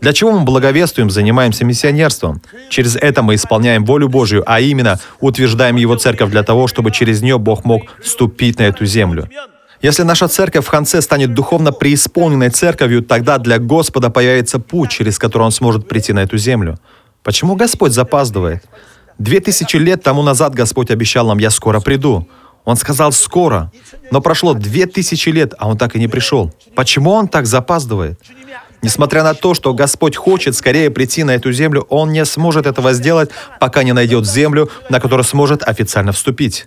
Для 0.00 0.12
чего 0.12 0.32
мы 0.32 0.44
благовествуем, 0.44 1.10
занимаемся 1.10 1.64
миссионерством? 1.64 2.40
Через 2.68 2.96
это 2.96 3.22
мы 3.22 3.34
исполняем 3.34 3.84
волю 3.84 4.08
Божью, 4.08 4.42
а 4.46 4.60
именно 4.60 4.98
утверждаем 5.20 5.76
Его 5.76 5.96
церковь 5.96 6.30
для 6.30 6.42
того, 6.42 6.68
чтобы 6.68 6.90
через 6.90 7.22
нее 7.22 7.38
Бог 7.38 7.64
мог 7.64 7.82
вступить 8.02 8.58
на 8.58 8.64
эту 8.64 8.86
землю. 8.86 9.28
Если 9.82 10.02
наша 10.02 10.28
церковь 10.28 10.66
в 10.66 10.70
конце 10.70 11.00
станет 11.00 11.32
духовно 11.32 11.72
преисполненной 11.72 12.50
церковью, 12.50 13.02
тогда 13.02 13.38
для 13.38 13.58
Господа 13.58 14.10
появится 14.10 14.58
путь, 14.58 14.90
через 14.90 15.18
который 15.18 15.44
Он 15.44 15.50
сможет 15.50 15.88
прийти 15.88 16.12
на 16.12 16.20
эту 16.20 16.36
землю. 16.36 16.78
Почему 17.30 17.54
Господь 17.54 17.92
запаздывает? 17.92 18.64
Две 19.16 19.38
тысячи 19.38 19.76
лет 19.76 20.02
тому 20.02 20.20
назад 20.20 20.52
Господь 20.52 20.90
обещал 20.90 21.28
нам, 21.28 21.38
«Я 21.38 21.50
скоро 21.50 21.78
приду». 21.78 22.26
Он 22.64 22.76
сказал 22.76 23.12
«скоро». 23.12 23.70
Но 24.10 24.20
прошло 24.20 24.52
две 24.52 24.86
тысячи 24.86 25.28
лет, 25.28 25.54
а 25.56 25.68
он 25.68 25.78
так 25.78 25.94
и 25.94 26.00
не 26.00 26.08
пришел. 26.08 26.52
Почему 26.74 27.12
он 27.12 27.28
так 27.28 27.46
запаздывает? 27.46 28.18
Несмотря 28.82 29.22
на 29.22 29.34
то, 29.34 29.54
что 29.54 29.72
Господь 29.74 30.16
хочет 30.16 30.56
скорее 30.56 30.90
прийти 30.90 31.22
на 31.22 31.30
эту 31.30 31.52
землю, 31.52 31.86
Он 31.88 32.10
не 32.10 32.24
сможет 32.24 32.66
этого 32.66 32.92
сделать, 32.94 33.30
пока 33.60 33.84
не 33.84 33.92
найдет 33.92 34.26
землю, 34.26 34.68
на 34.88 34.98
которую 34.98 35.24
сможет 35.24 35.62
официально 35.62 36.10
вступить. 36.10 36.66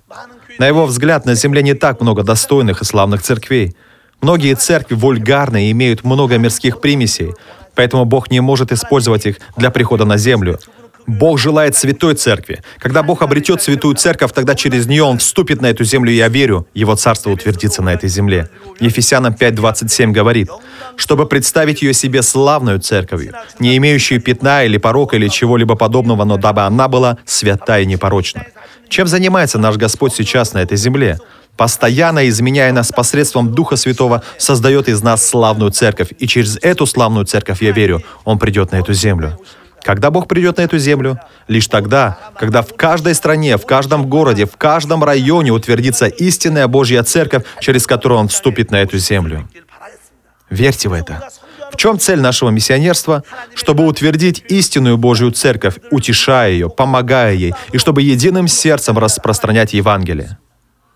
На 0.60 0.66
его 0.66 0.86
взгляд, 0.86 1.26
на 1.26 1.36
земле 1.36 1.62
не 1.62 1.74
так 1.74 2.00
много 2.00 2.24
достойных 2.24 2.82
и 2.82 2.86
славных 2.86 3.22
церквей. 3.22 3.76
Многие 4.22 4.56
церкви 4.56 4.96
вульгарны 4.96 5.68
и 5.68 5.72
имеют 5.72 6.06
много 6.06 6.38
мирских 6.38 6.80
примесей, 6.80 7.34
поэтому 7.76 8.06
Бог 8.06 8.32
не 8.32 8.40
может 8.40 8.72
использовать 8.72 9.26
их 9.26 9.38
для 9.58 9.70
прихода 9.72 10.06
на 10.06 10.18
землю. 10.18 10.60
Бог 11.06 11.38
желает 11.38 11.76
святой 11.76 12.16
церкви. 12.16 12.62
Когда 12.80 13.04
Бог 13.04 13.22
обретет 13.22 13.62
святую 13.62 13.96
церковь, 13.96 14.32
тогда 14.32 14.56
через 14.56 14.88
нее 14.88 15.04
Он 15.04 15.18
вступит 15.18 15.62
на 15.62 15.68
эту 15.68 15.84
землю, 15.84 16.12
и 16.12 16.16
я 16.16 16.30
верю, 16.30 16.68
Его 16.74 16.96
царство 16.96 17.30
утвердится 17.30 17.82
на 17.82 17.94
этой 17.94 18.10
земле. 18.10 18.50
Ефесянам 18.80 19.34
5.27 19.34 20.12
говорит, 20.12 20.50
чтобы 20.96 21.26
представить 21.26 21.82
ее 21.82 21.94
себе 21.94 22.22
славную 22.22 22.80
церковью, 22.80 23.34
не 23.60 23.76
имеющую 23.78 24.22
пятна 24.22 24.64
или 24.64 24.78
порока 24.78 25.18
или 25.18 25.28
чего-либо 25.28 25.76
подобного, 25.76 26.24
но 26.24 26.38
дабы 26.38 26.62
она 26.62 26.88
была 26.88 27.18
свята 27.26 27.80
и 27.80 27.86
непорочна. 27.86 28.46
Чем 28.88 29.08
занимается 29.08 29.58
наш 29.58 29.76
Господь 29.78 30.14
сейчас 30.14 30.54
на 30.54 30.60
этой 30.60 30.78
земле? 30.78 31.18
Постоянно 31.58 32.28
изменяя 32.28 32.72
нас 32.72 32.92
посредством 32.92 33.54
Духа 33.54 33.76
Святого, 33.76 34.24
создает 34.38 34.90
из 34.90 35.04
нас 35.04 35.28
славную 35.28 35.72
церковь. 35.72 36.10
И 36.18 36.28
через 36.28 36.58
эту 36.62 36.86
славную 36.86 37.26
церковь, 37.26 37.62
я 37.62 37.72
верю, 37.72 38.02
Он 38.26 38.40
придет 38.40 38.72
на 38.72 38.78
эту 38.78 38.94
землю. 38.94 39.38
Когда 39.84 40.10
Бог 40.10 40.28
придет 40.28 40.58
на 40.58 40.62
эту 40.62 40.78
землю? 40.78 41.20
Лишь 41.48 41.68
тогда, 41.68 42.18
когда 42.40 42.62
в 42.62 42.74
каждой 42.76 43.14
стране, 43.14 43.58
в 43.58 43.66
каждом 43.66 44.10
городе, 44.10 44.46
в 44.46 44.56
каждом 44.56 45.04
районе 45.04 45.52
утвердится 45.52 46.08
истинная 46.08 46.68
Божья 46.68 47.04
церковь, 47.04 47.44
через 47.60 47.86
которую 47.86 48.20
Он 48.20 48.28
вступит 48.30 48.72
на 48.72 48.78
эту 48.78 48.98
землю. 48.98 49.48
Верьте 50.50 50.88
в 50.88 50.94
это. 50.94 51.30
В 51.72 51.76
чем 51.76 52.00
цель 52.00 52.22
нашего 52.22 52.50
миссионерства? 52.50 53.24
Чтобы 53.56 53.86
утвердить 53.86 54.44
истинную 54.48 54.98
Божью 54.98 55.32
церковь, 55.32 55.76
утешая 55.92 56.52
ее, 56.52 56.70
помогая 56.70 57.34
ей, 57.34 57.54
и 57.72 57.78
чтобы 57.78 58.04
единым 58.04 58.48
сердцем 58.48 58.98
распространять 58.98 59.74
Евангелие. 59.74 60.38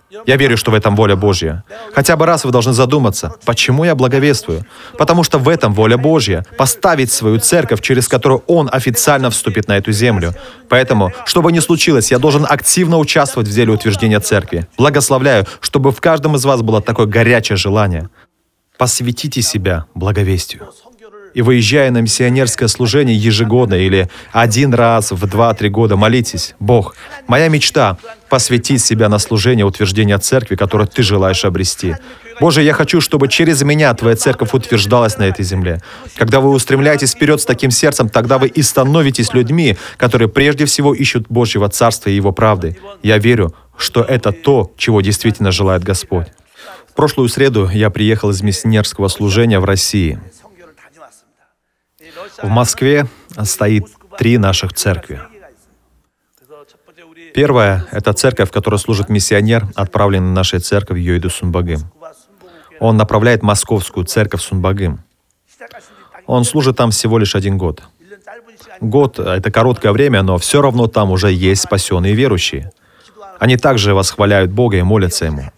Я 0.10 0.38
верю, 0.38 0.56
что 0.56 0.72
в 0.72 0.74
этом 0.74 0.96
воля 0.96 1.16
Божья. 1.16 1.64
Хотя 1.94 2.16
бы 2.16 2.26
раз 2.26 2.46
вы 2.46 2.52
должны 2.52 2.72
задуматься, 2.74 3.34
почему 3.46 3.84
я 3.84 3.94
благовествую? 3.94 4.66
Потому 4.98 5.24
что 5.24 5.38
в 5.38 5.50
этом 5.50 5.74
воля 5.74 5.98
Божья— 5.98 6.46
поставить 6.58 7.12
свою 7.12 7.40
церковь, 7.40 7.82
через 7.82 8.08
которую 8.08 8.44
Он 8.48 8.70
официально 8.72 9.30
вступит 9.30 9.68
на 9.68 9.78
эту 9.78 9.92
землю. 9.92 10.34
Поэтому, 10.70 11.12
что 11.26 11.42
бы 11.42 11.52
ни 11.52 11.60
случилось, 11.60 12.12
я 12.12 12.20
должен 12.20 12.46
активно 12.48 12.98
участвовать 12.98 13.50
в 13.50 13.54
деле 13.54 13.74
утверждения 13.74 14.20
церкви. 14.20 14.68
Благословляю, 14.78 15.46
чтобы 15.60 15.92
в 15.92 16.00
каждом 16.00 16.36
из 16.36 16.46
вас 16.46 16.62
было 16.62 16.82
такое 16.82 17.06
горячее 17.06 17.58
желание. 17.58 18.10
Посвятите 18.78 19.42
себя 19.42 19.86
благовестию. 19.94 20.70
И 21.34 21.42
выезжая 21.42 21.92
на 21.92 22.00
миссионерское 22.00 22.68
служение 22.68 23.16
ежегодно 23.16 23.76
или 23.76 24.10
один 24.32 24.74
раз 24.74 25.12
в 25.12 25.28
два-три 25.28 25.70
года 25.70 25.96
молитесь, 25.96 26.56
Бог, 26.60 26.96
моя 27.28 27.48
мечта— 27.48 27.98
посвятить 28.30 28.84
себя 28.84 29.08
на 29.10 29.20
служение 29.20 29.66
утверждения 29.66 30.18
церкви, 30.18 30.56
которую 30.56 30.88
Ты 30.88 31.04
желаешь 31.04 31.46
обрести. 31.46 31.96
Боже, 32.40 32.62
я 32.62 32.74
хочу, 32.74 33.02
чтобы 33.02 33.28
через 33.30 33.64
меня 33.64 33.94
Твоя 33.94 34.16
церковь 34.16 34.54
утверждалась 34.54 35.18
на 35.18 35.24
этой 35.24 35.44
земле. 35.44 35.82
Когда 36.16 36.40
вы 36.40 36.50
устремляетесь 36.50 37.14
вперед 37.14 37.42
с 37.42 37.46
таким 37.46 37.72
сердцем, 37.72 38.10
тогда 38.10 38.38
вы 38.38 38.48
и 38.48 38.62
становитесь 38.62 39.34
людьми, 39.34 39.78
которые 39.98 40.28
прежде 40.28 40.66
всего 40.66 40.94
ищут 40.94 41.28
Божьего 41.30 41.70
Царства 41.70 42.10
и 42.10 42.16
Его 42.16 42.32
правды. 42.32 42.78
Я 43.02 43.18
верю, 43.18 43.56
что 43.78 44.02
это 44.02 44.32
то, 44.32 44.72
чего 44.78 45.02
действительно 45.02 45.52
желает 45.52 45.84
Господь. 45.84 46.28
В 46.90 46.94
прошлую 46.94 47.30
среду 47.30 47.70
я 47.72 47.90
приехал 47.90 48.32
из 48.32 48.42
миссионерского 48.42 49.08
служения 49.08 49.60
в 49.60 49.66
России. 49.66 50.20
В 52.42 52.48
Москве 52.48 53.08
стоит 53.44 53.86
три 54.18 54.38
наших 54.38 54.74
церкви. 54.74 55.22
Первая— 57.34 57.86
это 57.92 58.14
церковь, 58.14 58.50
в 58.50 58.52
которой 58.52 58.78
служит 58.80 59.10
миссионер, 59.10 59.68
отправленный 59.76 60.34
нашей 60.34 60.60
церковью 60.60 61.04
Йойду 61.04 61.30
Сунбагым. 61.30 61.92
Он 62.80 62.98
направляет 62.98 63.44
московскую 63.44 64.06
церковь 64.06 64.42
Сунбагым. 64.42 65.04
Он 66.26 66.44
служит 66.44 66.78
там 66.78 66.92
всего 66.92 67.18
лишь 67.18 67.36
один 67.36 67.58
год. 67.58 67.84
Год— 68.82 69.20
это 69.20 69.52
короткое 69.52 69.92
время, 69.92 70.22
но 70.22 70.38
все 70.38 70.62
равно 70.62 70.88
там 70.88 71.12
уже 71.12 71.32
есть 71.32 71.64
спасенные 71.64 72.14
верующие. 72.14 72.72
Они 73.40 73.58
также 73.58 73.94
восхваляют 73.94 74.52
Бога 74.52 74.78
и 74.78 74.82
молятся 74.82 75.26
Ему. 75.26 75.52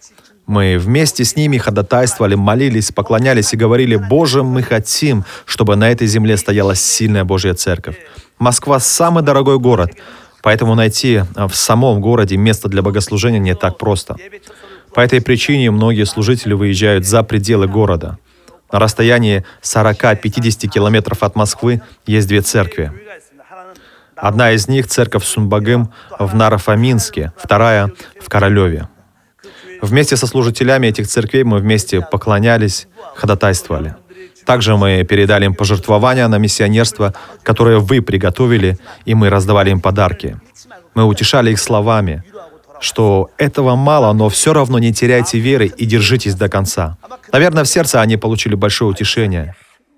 Мы 0.50 0.78
вместе 0.78 1.24
с 1.24 1.36
ними 1.36 1.58
ходатайствовали, 1.58 2.34
молились, 2.34 2.90
поклонялись 2.90 3.52
и 3.52 3.56
говорили, 3.56 3.94
«Боже, 3.94 4.42
мы 4.42 4.64
хотим, 4.64 5.24
чтобы 5.44 5.76
на 5.76 5.92
этой 5.92 6.08
земле 6.08 6.36
стояла 6.36 6.74
сильная 6.74 7.22
Божья 7.22 7.54
Церковь». 7.54 7.96
Москва– 8.40 8.80
самый 8.80 9.22
дорогой 9.22 9.60
город, 9.60 9.92
поэтому 10.42 10.74
найти 10.74 11.22
а, 11.36 11.46
в 11.46 11.54
самом 11.54 12.00
городе 12.00 12.36
место 12.36 12.68
для 12.68 12.82
богослужения 12.82 13.38
не 13.38 13.54
так 13.54 13.78
просто. 13.78 14.16
По 14.92 14.98
этой 14.98 15.20
причине 15.20 15.70
многие 15.70 16.04
служители 16.04 16.54
выезжают 16.54 17.06
за 17.06 17.22
пределы 17.22 17.68
города. 17.68 18.18
На 18.72 18.80
расстоянии 18.80 19.44
40-50 19.62 20.66
километров 20.66 21.22
от 21.22 21.36
Москвы 21.36 21.80
есть 22.06 22.26
две 22.26 22.40
церкви. 22.40 22.90
Одна 24.16 24.50
из 24.50 24.66
них— 24.66 24.88
церковь 24.88 25.22
Сумбагым 25.22 25.92
в 26.18 26.34
Нарафаминске, 26.34 27.32
вторая— 27.36 27.92
в 28.20 28.28
Королеве. 28.28 28.88
Вместе 29.82 30.16
со 30.16 30.26
служителями 30.26 30.88
этих 30.88 31.08
церквей 31.08 31.44
мы 31.44 31.58
вместе 31.58 32.00
поклонялись, 32.00 32.86
ходатайствовали. 33.14 33.94
Также 34.44 34.76
мы 34.76 35.04
передали 35.04 35.46
им 35.46 35.54
пожертвования 35.54 36.26
на 36.28 36.38
миссионерство, 36.38 37.14
которые 37.42 37.78
вы 37.78 38.02
приготовили, 38.02 38.78
и 39.04 39.14
мы 39.14 39.30
раздавали 39.30 39.70
им 39.70 39.80
подарки. 39.80 40.36
Мы 40.94 41.04
утешали 41.04 41.52
их 41.52 41.60
словами, 41.60 42.24
что 42.80 43.30
этого 43.36 43.76
мало, 43.76 44.12
но 44.12 44.28
все 44.28 44.52
равно 44.52 44.78
не 44.78 44.92
теряйте 44.92 45.38
веры 45.38 45.66
и 45.66 45.86
держитесь 45.86 46.34
до 46.34 46.48
конца. 46.48 46.96
Наверное, 47.32 47.64
в 47.64 47.68
сердце 47.68 48.00
они 48.00 48.16
получили 48.16 48.54
большое 48.54 48.90
утешение. 48.90 49.54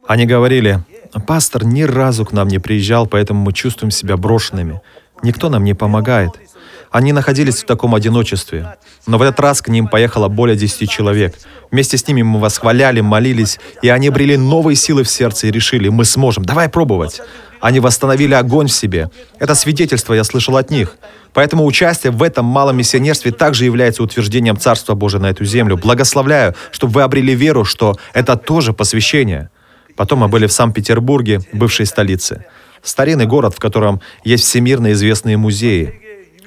Они 0.07 0.27
говорили, 0.27 0.81
пастор 1.27 1.65
ни 1.65 1.83
разу 1.83 2.25
к 2.25 2.33
нам 2.33 2.49
не 2.49 2.59
приезжал, 2.59 3.07
поэтому 3.07 3.41
мы 3.45 3.53
чувствуем 3.53 3.91
себя 3.91 4.17
брошенными. 4.17 4.81
Никто 5.23 5.49
нам 5.49 5.65
не 5.65 5.75
помогает. 5.75 6.33
Они 6.93 7.13
находились 7.13 7.63
в 7.63 7.67
таком 7.67 7.95
одиночестве. 7.95 8.77
Но 9.07 9.17
в 9.17 9.23
этот 9.23 9.41
раз 9.41 9.63
к 9.63 9.69
ним 9.69 9.89
поехало 9.89 10.29
более 10.29 10.57
10 10.57 10.89
человек. 10.91 11.35
Вместе 11.71 11.97
с 11.97 12.07
ними 12.07 12.21
мы 12.23 12.39
восхваляли, 12.39 13.01
молились, 13.01 13.59
и 13.81 13.89
они 13.89 14.09
обрели 14.09 14.37
новые 14.37 14.77
силы 14.77 15.03
в 15.03 15.09
сердце 15.09 15.47
и 15.47 15.51
решили, 15.51 15.89
мы 15.89 16.05
сможем, 16.05 16.45
давай 16.45 16.69
пробовать. 16.69 17.23
Они 17.61 17.81
восстановили 17.81 18.35
огонь 18.35 18.67
в 18.67 18.73
себе. 18.73 19.11
Это 19.39 19.55
свидетельство 19.55 20.13
я 20.13 20.25
слышал 20.25 20.57
от 20.57 20.71
них. 20.71 20.97
Поэтому 21.33 21.65
участие 21.65 22.13
в 22.13 22.23
этом 22.23 22.45
малом 22.45 22.77
миссионерстве 22.77 23.33
также 23.33 23.65
является 23.65 24.03
утверждением 24.03 24.59
Царства 24.59 24.95
Божия 24.95 25.21
на 25.21 25.31
эту 25.31 25.47
землю. 25.47 25.79
Благословляю, 25.79 26.55
чтобы 26.73 26.95
вы 26.95 27.03
обрели 27.03 27.35
веру, 27.35 27.65
что 27.65 27.97
это 28.13 28.37
тоже 28.37 28.75
посвящение. 28.75 29.49
Потом 29.97 30.19
мы 30.19 30.29
были 30.29 30.47
в 30.47 30.53
Санкт-Петербурге, 30.53 31.41
бывшей 31.53 31.87
столице. 31.87 32.45
Старинный 32.83 33.27
город, 33.27 33.55
в 33.55 33.61
котором 33.61 34.01
есть 34.25 34.45
всемирно 34.45 34.93
известные 34.93 35.37
музеи. 35.37 36.02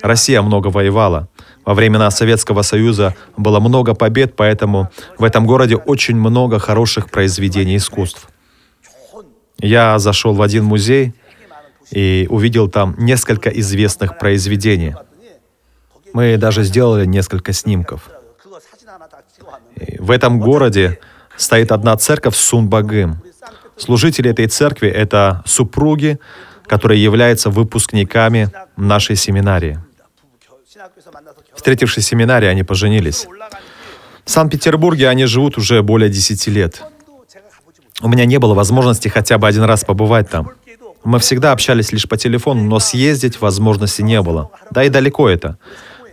Россия 0.06 0.44
много 0.44 0.68
воевала. 0.68 1.30
Во 1.66 1.74
времена 1.74 2.12
Советского 2.12 2.62
Союза 2.62 3.16
было 3.38 3.60
много 3.60 3.96
побед, 3.96 4.36
поэтому 4.36 4.92
в 5.18 5.24
этом 5.24 5.48
городе 5.48 5.78
очень 5.78 6.16
много 6.16 6.60
хороших 6.60 7.10
произведений 7.10 7.78
искусств. 7.78 8.30
Я 9.58 9.98
зашел 9.98 10.36
в 10.36 10.44
один 10.44 10.64
музей 10.64 11.16
и 11.90 12.28
увидел 12.30 12.70
там 12.70 12.94
несколько 13.00 13.50
известных 13.50 14.20
произведений. 14.20 14.94
Мы 16.14 16.38
даже 16.38 16.64
сделали 16.64 17.08
несколько 17.08 17.52
снимков. 17.52 18.08
И 19.76 19.98
в 19.98 20.12
этом 20.12 20.40
городе 20.40 21.00
стоит 21.36 21.72
одна 21.72 21.98
церковь 21.98 22.36
Сунбагым. 22.36 23.24
Служители 23.76 24.30
этой 24.30 24.46
церкви— 24.46 24.88
это 25.04 25.42
супруги, 25.48 26.20
которые 26.68 27.04
являются 27.04 27.50
выпускниками 27.50 28.52
нашей 28.78 29.16
семинарии. 29.16 29.80
Встретившись 31.66 32.06
в 32.06 32.08
семинаре, 32.08 32.48
они 32.48 32.62
поженились. 32.62 33.26
В 34.24 34.30
Санкт-Петербурге 34.30 35.10
они 35.10 35.26
живут 35.26 35.58
уже 35.58 35.82
более 35.82 36.12
10 36.12 36.46
лет. 36.46 36.84
У 38.04 38.08
меня 38.08 38.26
не 38.26 38.38
было 38.38 38.54
возможности 38.54 39.08
хотя 39.08 39.40
бы 39.40 39.48
один 39.48 39.64
раз 39.64 39.84
побывать 39.84 40.30
там. 40.30 40.52
Мы 41.04 41.18
всегда 41.18 41.54
общались 41.54 41.92
лишь 41.92 42.08
по 42.08 42.18
телефону, 42.18 42.62
но 42.66 42.78
съездить 42.78 43.42
возможности 43.42 44.04
не 44.04 44.22
было. 44.22 44.52
Да 44.70 44.84
и 44.84 44.90
далеко 44.90 45.28
это. 45.28 45.58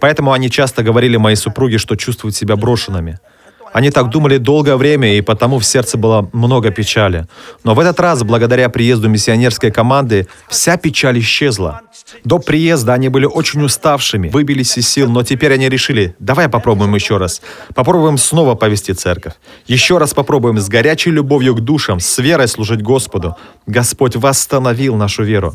Поэтому 0.01 0.33
они 0.33 0.49
часто 0.49 0.83
говорили 0.83 1.19
моей 1.19 1.37
супруге, 1.37 1.77
что 1.77 1.97
чувствуют 1.97 2.35
себя 2.35 2.57
брошенными– 2.57 3.19
они 3.73 3.91
так 3.91 4.11
думали 4.11 4.37
долгое 4.37 4.77
время, 4.77 5.17
и 5.17 5.21
потому 5.21 5.59
в 5.59 5.65
сердце 5.65 5.97
было 5.97 6.29
много 6.33 6.71
печали. 6.71 7.27
Но 7.65 7.75
в 7.75 7.81
этот 7.81 7.99
раз, 8.01 8.23
благодаря 8.23 8.69
приезду 8.69 9.09
миссионерской 9.09 9.71
команды, 9.71 10.27
вся 10.49 10.77
печаль 10.77 11.19
исчезла. 11.21 11.81
До 12.25 12.39
приезда 12.39 12.93
они 12.93 13.09
были 13.09 13.25
очень 13.25 13.63
уставшими, 13.63 14.29
выбились 14.29 14.77
из 14.77 14.89
сил, 14.89 15.11
но 15.11 15.23
теперь 15.23 15.55
они 15.55 15.69
решили, 15.69 16.15
давай 16.19 16.49
попробуем 16.49 16.95
еще 16.95 17.17
раз. 17.17 17.41
Попробуем 17.75 18.19
снова 18.19 18.55
повести 18.55 18.93
церковь. 18.93 19.35
Еще 19.67 19.99
раз 19.99 20.13
попробуем 20.13 20.59
с 20.59 20.69
горячей 20.69 21.11
любовью 21.11 21.55
к 21.55 21.61
душам, 21.61 22.01
с 22.01 22.19
верой 22.19 22.49
служить 22.49 22.83
Господу. 22.83 23.37
Господь 23.67 24.17
восстановил 24.17 24.97
нашу 24.97 25.23
веру. 25.25 25.55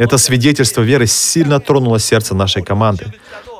Это 0.00 0.16
свидетельство 0.16 0.80
веры 0.80 1.06
сильно 1.06 1.60
тронуло 1.60 1.98
сердце 1.98 2.34
нашей 2.34 2.62
команды. 2.62 3.12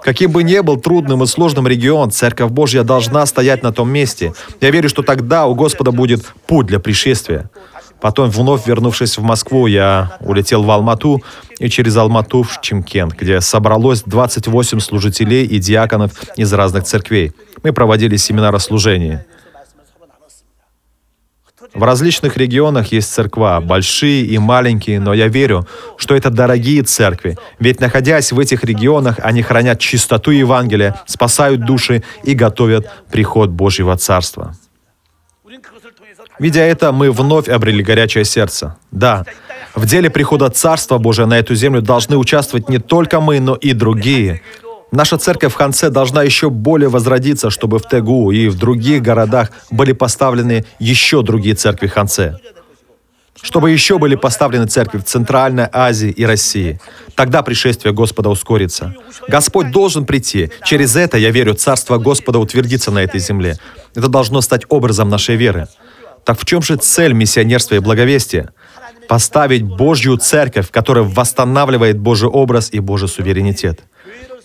Каким 0.02 0.32
бы 0.32 0.42
ни 0.42 0.59
был 0.61 0.78
трудным 0.80 1.23
и 1.23 1.26
сложным 1.26 1.68
регион, 1.68 2.11
Церковь 2.11 2.50
Божья 2.50 2.82
должна 2.82 3.26
стоять 3.26 3.62
на 3.62 3.73
том 3.73 3.90
месте. 3.90 4.32
Я 4.59 4.70
верю, 4.70 4.88
что 4.88 5.02
тогда 5.02 5.47
у 5.47 5.54
Господа 5.54 5.92
будет 5.92 6.32
путь 6.47 6.66
для 6.66 6.78
пришествия. 6.78 7.50
Потом, 8.00 8.30
вновь 8.30 8.66
вернувшись 8.66 9.18
в 9.18 9.23
Москву, 9.23 9.66
я 9.66 10.16
улетел 10.20 10.62
в 10.62 10.70
Алмату 10.70 11.23
и 11.59 11.68
через 11.68 11.99
Алмату 11.99 12.42
в 12.42 12.62
Чимкент, 12.62 13.12
где 13.12 13.42
собралось 13.42 14.02
28 14.06 14.80
служителей 14.80 15.44
и 15.44 15.59
диаконов 15.59 16.12
из 16.37 16.50
разных 16.54 16.85
церквей. 16.85 17.35
Мы 17.62 17.75
проводили 17.75 18.16
семинары 18.16 18.61
служения. 18.61 19.26
В 21.80 21.82
различных 21.82 22.37
регионах 22.37 22.92
есть 22.92 23.10
церква, 23.10 23.58
большие 23.64 24.26
и 24.26 24.37
маленькие, 24.37 25.00
но 25.00 25.14
я 25.14 25.28
верю, 25.28 25.66
что 25.96 26.14
это 26.14 26.28
дорогие 26.28 26.82
церкви, 26.82 27.38
ведь 27.58 27.80
находясь 27.80 28.32
в 28.32 28.38
этих 28.38 28.64
регионах, 28.64 29.16
они 29.22 29.40
хранят 29.40 29.78
чистоту 29.78 30.30
Евангелия, 30.30 31.00
спасают 31.06 31.64
души 31.64 32.02
и 32.22 32.34
готовят 32.34 32.87
приход 33.10 33.49
Божьего 33.49 33.96
Царства. 33.96 34.54
Видя 36.38 36.60
это, 36.60 36.92
мы 36.92 37.10
вновь 37.10 37.49
обрели 37.49 37.82
горячее 37.82 38.26
сердце. 38.26 38.76
Да, 38.90 39.25
в 39.75 39.87
деле 39.87 40.10
прихода 40.10 40.50
Царства 40.50 40.99
Божия 40.99 41.25
на 41.25 41.38
эту 41.38 41.54
землю 41.54 41.80
должны 41.80 42.18
участвовать 42.18 42.68
не 42.68 42.76
только 42.76 43.20
мы, 43.20 43.40
но 43.40 43.54
и 43.54 43.72
другие. 43.72 44.42
Наша 44.92 45.18
церковь 45.18 45.52
в 45.52 45.56
Ханце 45.56 45.88
должна 45.88 46.23
еще 46.25 46.50
более 46.50 46.88
возродиться, 46.88 47.50
чтобы 47.50 47.78
в 47.78 47.88
Тегу 47.88 48.32
и 48.32 48.49
в 48.49 48.56
других 48.56 49.02
городах 49.02 49.52
были 49.70 49.92
поставлены 49.92 50.64
еще 50.80 51.23
другие 51.23 51.54
церкви 51.54 51.87
Ханце. 51.87 52.38
Чтобы 53.40 53.70
еще 53.70 53.99
были 53.99 54.16
поставлены 54.16 54.66
церкви 54.66 54.99
в 54.99 55.04
Центральной 55.04 55.68
Азии 55.73 56.11
и 56.11 56.25
России. 56.26 56.80
Тогда 57.14 57.42
пришествие 57.42 57.94
Господа 57.94 58.28
ускорится. 58.28 58.94
Господь 59.28 59.70
должен 59.70 60.04
прийти. 60.04 60.50
Через 60.64 60.97
это, 60.97 61.16
я 61.16 61.30
верю, 61.30 61.54
Царство 61.54 61.97
Господа 61.97 62.38
утвердится 62.38 62.90
на 62.90 62.99
этой 62.99 63.20
земле. 63.20 63.56
Это 63.94 64.09
должно 64.09 64.40
стать 64.40 64.64
образом 64.68 65.09
нашей 65.09 65.37
веры. 65.37 65.68
Так 66.25 66.38
в 66.38 66.44
чем 66.44 66.61
же 66.61 66.76
цель 66.76 67.12
миссионерства 67.12 67.76
и 67.76 67.78
благовестия? 67.78 68.52
Поставить 69.09 69.62
Божью 69.62 70.18
церковь, 70.18 70.70
которая 70.70 71.04
восстанавливает 71.04 71.99
Божий 71.99 72.28
образ 72.28 72.68
и 72.73 72.80
Божий 72.80 73.09
суверенитет. 73.09 73.80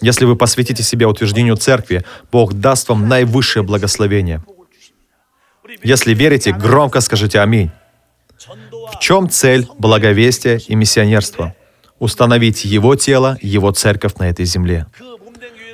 Если 0.02 0.26
вы 0.26 0.36
посвятите 0.36 0.84
себя 0.84 1.08
утверждению 1.08 1.56
церкви, 1.58 2.06
Бог 2.32 2.54
даст 2.54 2.90
вам 2.90 3.08
наивысшее 3.08 3.64
благословение. 3.64 4.44
Если 5.84 6.14
верите, 6.14 6.52
громко 6.52 7.02
скажите 7.02 7.40
«Аминь». 7.40 7.72
В 8.94 9.00
чем 9.00 9.30
цель 9.30 9.68
благовестия 9.78 10.60
и 10.68 10.76
миссионерства? 10.76 11.56
Установить 12.00 12.66
Его 12.66 12.96
тело, 12.96 13.38
Его 13.42 13.72
церковь 13.72 14.16
на 14.20 14.30
этой 14.30 14.46
земле. 14.46 14.88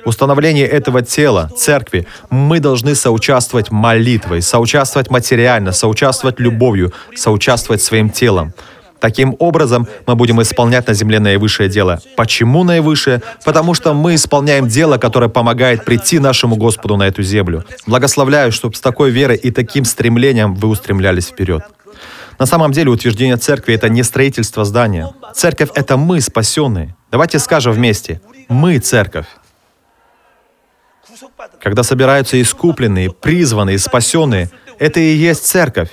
Установление 0.04 0.66
этого 0.66 1.02
тела, 1.02 1.50
церкви, 1.56 2.06
мы 2.30 2.58
должны 2.58 2.94
соучаствовать 2.94 3.70
молитвой, 3.70 4.42
соучаствовать 4.42 5.10
материально, 5.10 5.72
соучаствовать 5.72 6.40
любовью, 6.40 6.92
соучаствовать 7.14 7.82
своим 7.82 8.10
телом. 8.10 8.52
Таким 9.02 9.34
образом, 9.40 9.88
мы 10.06 10.14
будем 10.14 10.40
исполнять 10.40 10.86
на 10.86 10.94
земле 10.94 11.18
наивысшее 11.18 11.68
дело. 11.68 12.00
Почему 12.16 12.62
наивысшее? 12.62 13.20
Потому 13.44 13.74
что 13.74 13.94
мы 13.94 14.14
исполняем 14.14 14.68
дело, 14.68 14.96
которое 14.96 15.28
помогает 15.28 15.84
прийти 15.84 16.20
нашему 16.20 16.54
Господу 16.54 16.96
на 16.96 17.08
эту 17.08 17.20
землю. 17.24 17.64
Благословляю, 17.84 18.52
чтобы 18.52 18.76
с 18.76 18.80
такой 18.80 19.10
верой 19.10 19.36
и 19.36 19.50
таким 19.50 19.84
стремлением 19.84 20.54
вы 20.54 20.68
устремлялись 20.68 21.26
вперед. 21.26 21.64
На 22.38 22.46
самом 22.46 22.70
деле 22.70 22.90
утверждение 22.90 23.36
церкви— 23.36 23.74
это 23.74 23.88
не 23.88 24.04
строительство 24.04 24.64
здания. 24.64 25.10
Церковь— 25.34 25.70
это 25.74 25.96
мы, 25.96 26.20
спасенные. 26.20 26.94
Давайте 27.10 27.40
скажем 27.40 27.72
вместе. 27.72 28.20
Мы— 28.48 28.78
церковь. 28.80 29.26
Когда 31.60 31.82
собираются 31.82 32.40
искупленные, 32.40 33.10
призванные, 33.10 33.80
спасенные, 33.80 34.48
это 34.78 35.00
и 35.00 35.12
есть 35.16 35.44
церковь. 35.44 35.90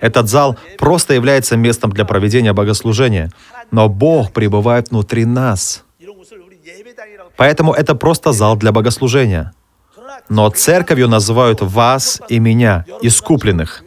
Этот 0.00 0.28
зал 0.28 0.58
просто 0.78 1.14
является 1.14 1.56
местом 1.56 1.90
для 1.90 2.04
проведения 2.04 2.52
богослужения, 2.52 3.30
но 3.70 3.88
Бог 3.88 4.32
пребывает 4.32 4.90
внутри 4.90 5.24
нас. 5.24 5.84
Поэтому 7.36 7.72
это 7.72 7.94
просто 7.94 8.32
зал 8.32 8.56
для 8.56 8.72
богослужения. 8.72 9.52
Но 10.28 10.48
церковью 10.50 11.08
называют 11.08 11.60
вас 11.60 12.20
и 12.28 12.38
меня, 12.38 12.84
искупленных. 13.02 13.82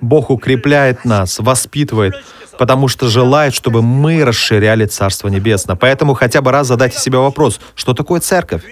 Бог 0.00 0.30
укрепляет 0.30 1.04
нас, 1.04 1.38
воспитывает, 1.38 2.14
потому 2.58 2.88
что 2.88 3.08
желает, 3.08 3.54
чтобы 3.54 3.82
мы 3.82 4.24
расширяли 4.24 4.86
Царство 4.86 5.28
Небесное. 5.28 5.76
Поэтому 5.76 6.14
хотя 6.14 6.40
бы 6.42 6.50
раз 6.50 6.66
задайте 6.66 6.98
себе 6.98 7.18
вопрос, 7.18 7.60
что 7.74 7.94
такое 7.94 8.20
церковь? 8.20 8.62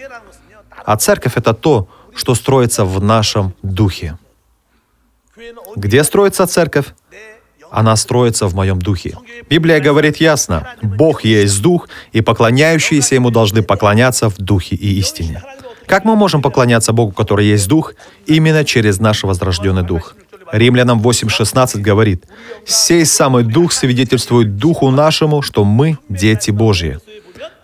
А 0.85 0.97
церковь— 0.97 1.33
это 1.37 1.55
то, 1.55 1.89
что 2.15 2.35
строится 2.35 2.85
в 2.85 3.03
нашем 3.03 3.55
духе. 3.63 4.19
Где 5.77 6.05
строится 6.05 6.47
церковь? 6.47 6.87
Она 7.71 7.97
строится 7.97 8.47
в 8.47 8.55
моем 8.55 8.79
духе. 8.81 9.17
Библия 9.49 9.81
говорит 9.81 10.19
ясно, 10.19 10.69
Бог 10.83 11.25
есть 11.25 11.63
дух, 11.63 11.89
и 12.13 12.21
поклоняющиеся 12.21 13.15
Ему 13.15 13.31
должны 13.31 13.63
поклоняться 13.63 14.29
в 14.29 14.37
духе 14.37 14.77
и 14.77 14.99
истине. 14.99 15.43
Как 15.87 16.05
мы 16.05 16.15
можем 16.17 16.43
поклоняться 16.43 16.93
Богу, 16.93 17.13
который 17.13 17.47
есть 17.47 17.69
дух? 17.69 17.95
Именно 18.27 18.65
через 18.65 19.01
наш 19.01 19.25
возрожденный 19.25 19.83
дух. 19.83 20.15
Римлянам 20.53 21.01
8.16 21.01 21.81
говорит, 21.81 22.25
«Сей 22.67 23.07
самый 23.07 23.43
дух 23.43 23.73
свидетельствует 23.73 24.57
духу 24.57 24.91
нашему, 24.91 25.41
что 25.41 25.65
мы 25.65 25.99
дети 26.11 26.51
Божьи». 26.51 26.99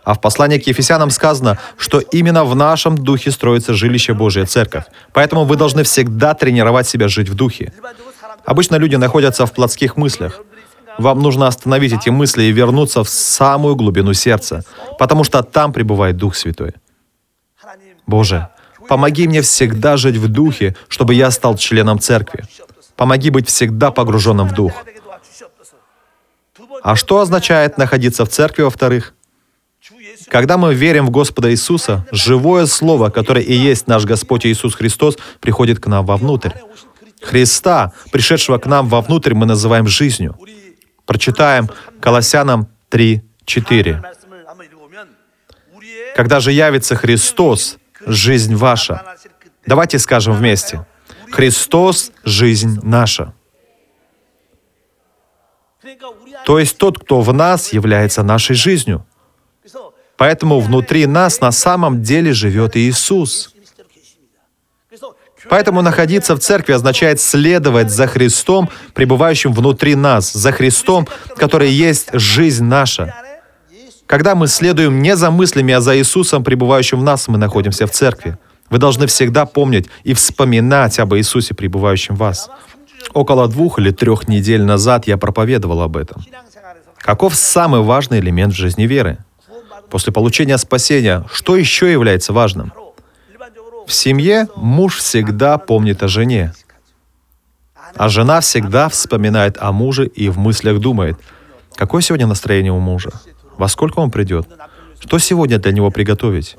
А 0.09 0.15
в 0.15 0.23
послании 0.23 0.57
к 0.59 0.67
Ефесянам 0.67 1.11
сказано, 1.11 1.59
что 1.77 2.01
именно 2.01 2.43
в 2.47 2.57
нашем 2.57 2.97
духе 2.97 3.31
строится 3.31 3.75
жилище 3.75 4.15
Божия 4.15 4.47
Церковь. 4.47 4.85
Поэтому 5.13 5.45
вы 5.45 5.57
должны 5.57 5.83
всегда 5.83 6.33
тренировать 6.33 6.89
себя 6.89 7.09
жить 7.09 7.29
в 7.29 7.35
духе. 7.35 7.75
Обычно 8.47 8.77
люди 8.77 8.97
находятся 8.97 9.45
в 9.45 9.53
плотских 9.53 9.99
мыслях. 9.99 10.41
Вам 10.97 11.21
нужно 11.21 11.47
остановить 11.47 11.93
эти 11.93 12.09
мысли 12.09 12.45
и 12.45 12.53
вернуться 12.53 13.05
в 13.05 13.09
самую 13.11 13.77
глубину 13.77 14.15
сердца, 14.15 14.65
потому 14.99 15.25
что 15.25 15.43
там 15.43 15.75
пребывает 15.75 16.17
Дух 16.17 16.37
Святой. 16.37 16.73
Боже, 18.07 18.49
помоги 18.89 19.29
мне 19.29 19.43
всегда 19.43 19.99
жить 19.99 20.17
в 20.17 20.29
духе, 20.29 20.75
чтобы 20.89 21.13
я 21.13 21.31
стал 21.31 21.59
членом 21.59 21.99
церкви. 21.99 22.45
Помоги 22.97 23.29
быть 23.29 23.47
всегда 23.47 23.91
погруженным 23.91 24.49
в 24.49 24.55
дух. 24.55 24.73
А 26.83 26.97
что 26.97 27.21
означает 27.21 27.77
находиться 27.77 28.25
в 28.25 28.31
церкви, 28.31 28.63
во-вторых? 28.63 29.13
Когда 30.31 30.59
мы 30.59 30.75
верим 30.75 31.07
в 31.07 31.11
Господа 31.11 31.51
Иисуса, 31.51 32.07
живое 32.11 32.67
Слово, 32.67 33.11
которое 33.11 33.43
и 33.43 33.55
есть 33.55 33.87
наш 33.87 34.05
Господь 34.05 34.47
Иисус 34.47 34.75
Христос, 34.75 35.17
приходит 35.41 35.81
к 35.81 35.87
нам 35.87 36.05
вовнутрь. 36.05 36.53
Христа, 37.21 37.93
пришедшего 38.13 38.59
к 38.59 38.67
нам 38.67 38.89
вовнутрь, 38.89 39.35
мы 39.35 39.47
называем 39.47 39.87
жизнью. 39.87 40.37
Прочитаем 41.07 41.69
Колоссянам 42.01 42.69
3, 42.91 43.23
4. 43.45 44.03
Когда 46.15 46.41
же 46.41 46.53
явится 46.53 46.97
Христос, 46.97 47.79
жизнь 48.05 48.55
ваша. 48.55 49.03
Давайте 49.67 49.99
скажем 49.99 50.35
вместе. 50.35 50.87
Христос— 51.31 52.13
жизнь 52.25 52.81
наша. 52.83 53.33
То 56.45 56.59
есть 56.59 56.79
тот, 56.79 56.99
кто 56.99 57.21
в 57.21 57.33
нас, 57.33 57.73
является 57.73 58.23
нашей 58.23 58.57
жизнью. 58.57 59.07
Поэтому 60.19 60.59
внутри 60.59 61.07
нас 61.07 61.41
на 61.41 61.53
самом 61.53 62.03
деле 62.03 62.33
живет 62.33 62.77
Иисус. 62.77 63.55
Поэтому 65.49 65.81
находиться 65.81 66.35
в 66.35 66.41
церкви 66.41 66.73
означает 66.73 67.21
следовать 67.21 67.91
за 67.91 68.09
Христом, 68.09 68.69
пребывающим 68.95 69.53
внутри 69.53 69.95
нас, 69.95 70.33
за 70.33 70.53
Христом, 70.53 71.07
который 71.37 71.71
есть 71.71 72.09
жизнь 72.13 72.65
наша. 72.65 73.15
Когда 74.07 74.35
мы 74.35 74.49
следуем 74.49 75.01
не 75.01 75.17
за 75.17 75.31
мыслями, 75.31 75.73
а 75.73 75.81
за 75.81 75.97
Иисусом, 75.97 76.43
пребывающим 76.43 76.99
в 76.99 77.05
нас, 77.05 77.29
мы 77.29 77.39
находимся 77.39 77.87
в 77.87 77.93
церкви. 77.93 78.37
Вы 78.71 78.79
должны 78.79 79.07
всегда 79.07 79.47
помнить 79.47 79.89
и 80.03 80.15
вспоминать 80.15 80.99
об 80.99 81.15
Иисусе, 81.15 81.55
пребывающем 81.55 82.17
в 82.17 82.19
вас. 82.19 82.51
Около 83.15 83.47
двух 83.47 83.79
или 83.79 83.93
трех 83.93 84.27
недель 84.29 84.65
назад 84.65 85.07
я 85.07 85.17
проповедовал 85.17 85.81
об 85.81 85.97
этом. 85.97 86.23
Каков 86.97 87.37
самый 87.37 87.83
важный 87.83 88.19
элемент 88.19 88.53
в 88.53 88.57
жизни 88.57 88.83
веры? 88.83 89.19
После 89.91 90.13
получения 90.13 90.59
спасения, 90.59 91.25
что 91.33 91.57
еще 91.57 91.91
является 91.91 92.33
важным? 92.33 92.73
В 93.87 93.93
семье 93.93 94.49
муж 94.55 94.97
всегда 94.97 95.57
помнит 95.57 96.03
о 96.03 96.09
жене, 96.09 96.53
а 97.95 98.09
жена 98.09 98.41
всегда 98.41 98.89
вспоминает 98.89 99.57
о 99.59 99.73
муже 99.73 100.07
и 100.07 100.29
в 100.29 100.39
мыслях 100.39 100.79
думает, 100.79 101.19
какое 101.75 102.03
сегодня 102.03 102.27
настроение 102.27 102.73
у 102.73 102.81
мужа, 102.81 103.11
во 103.57 103.69
сколько 103.69 104.01
он 104.01 104.11
придет, 104.11 104.47
что 105.01 105.19
сегодня 105.19 105.59
для 105.59 105.73
него 105.73 105.91
приготовить. 105.91 106.57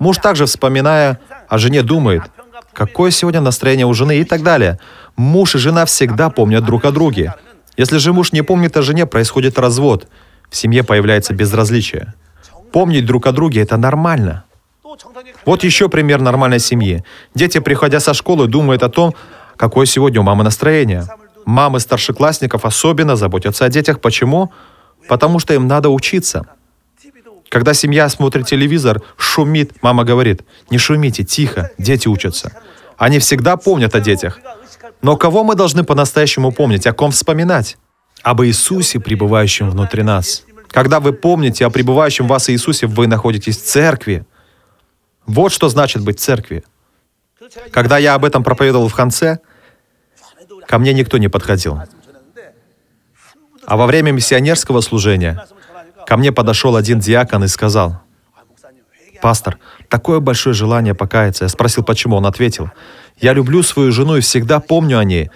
Муж 0.00 0.16
также, 0.16 0.46
вспоминая 0.46 1.20
о 1.48 1.58
жене, 1.58 1.82
думает, 1.82 2.24
какое 2.72 3.12
сегодня 3.12 3.40
настроение 3.40 3.86
у 3.86 3.94
жены 3.94 4.18
и 4.18 4.24
так 4.24 4.42
далее. 4.42 4.80
Муж 5.14 5.54
и 5.54 5.58
жена 5.58 5.84
всегда 5.84 6.28
помнят 6.28 6.64
друг 6.64 6.84
о 6.84 6.90
друге. 6.90 7.34
Если 7.76 7.98
же 7.98 8.12
муж 8.12 8.32
не 8.32 8.42
помнит 8.42 8.76
о 8.76 8.82
жене, 8.82 9.06
происходит 9.06 9.60
развод. 9.60 10.08
В 10.50 10.56
семье 10.56 10.82
появляется 10.82 11.34
безразличие. 11.34 12.14
Помнить 12.72 13.04
друг 13.04 13.26
о 13.26 13.32
друге– 13.32 13.60
это 13.62 13.76
нормально. 13.76 14.44
Вот 15.44 15.64
еще 15.64 15.88
пример 15.88 16.20
нормальной 16.20 16.58
семьи. 16.58 17.04
Дети, 17.34 17.58
приходя 17.60 18.00
со 18.00 18.14
школы, 18.14 18.46
думают 18.46 18.82
о 18.82 18.88
том, 18.88 19.14
какое 19.56 19.86
сегодня 19.86 20.20
у 20.20 20.22
мамы 20.22 20.44
настроение. 20.44 21.06
Мамы 21.44 21.80
старшеклассников 21.80 22.64
особенно 22.64 23.16
заботятся 23.16 23.64
о 23.64 23.68
детях. 23.68 24.00
Почему? 24.00 24.52
Потому 25.08 25.38
что 25.38 25.54
им 25.54 25.66
надо 25.66 25.90
учиться. 25.90 26.46
Когда 27.48 27.74
семья 27.74 28.08
смотрит 28.08 28.46
телевизор, 28.46 29.02
шумит, 29.16 29.82
мама 29.82 30.04
говорит, 30.04 30.42
не 30.70 30.78
шумите, 30.78 31.24
тихо, 31.24 31.70
дети 31.76 32.08
учатся. 32.08 32.56
Они 32.96 33.18
всегда 33.18 33.56
помнят 33.56 33.94
о 33.94 34.00
детях. 34.00 34.38
Но 35.02 35.16
кого 35.16 35.44
мы 35.44 35.54
должны 35.54 35.84
по-настоящему 35.84 36.52
помнить, 36.52 36.86
о 36.86 36.92
ком 36.92 37.10
вспоминать? 37.10 37.76
Об 38.22 38.42
Иисусе, 38.42 39.00
пребывающем 39.00 39.68
внутри 39.68 40.02
нас. 40.02 40.44
Когда 40.72 41.00
вы 41.00 41.12
помните 41.12 41.66
о 41.66 41.70
пребывающем 41.70 42.24
в 42.26 42.28
вас 42.28 42.48
Иисусе, 42.48 42.86
вы 42.86 43.06
находитесь 43.06 43.58
в 43.58 43.64
церкви. 43.64 44.24
Вот 45.26 45.52
что 45.52 45.68
значит 45.68 46.02
быть 46.02 46.18
в 46.18 46.22
церкви. 46.22 46.64
Когда 47.70 47.98
я 47.98 48.14
об 48.14 48.24
этом 48.24 48.42
проповедовал 48.42 48.88
в 48.88 48.94
конце, 48.94 49.40
ко 50.66 50.78
мне 50.78 50.94
никто 50.94 51.18
не 51.18 51.28
подходил. 51.28 51.80
А 53.66 53.76
во 53.76 53.86
время 53.86 54.12
миссионерского 54.12 54.80
служения 54.80 55.44
ко 56.06 56.16
мне 56.16 56.32
подошел 56.32 56.74
один 56.74 56.98
диакон 56.98 57.44
и 57.44 57.48
сказал, 57.48 58.00
«Пастор, 59.20 59.58
такое 59.88 60.20
большое 60.20 60.54
желание 60.54 60.94
покаяться». 60.94 61.44
Я 61.44 61.48
спросил, 61.48 61.84
почему. 61.84 62.16
Он 62.16 62.26
ответил, 62.26 62.70
«Я 63.20 63.34
люблю 63.34 63.62
свою 63.62 63.92
жену 63.92 64.16
и 64.16 64.20
всегда 64.20 64.58
помню 64.58 64.98
о 64.98 65.04
ней, 65.04 65.30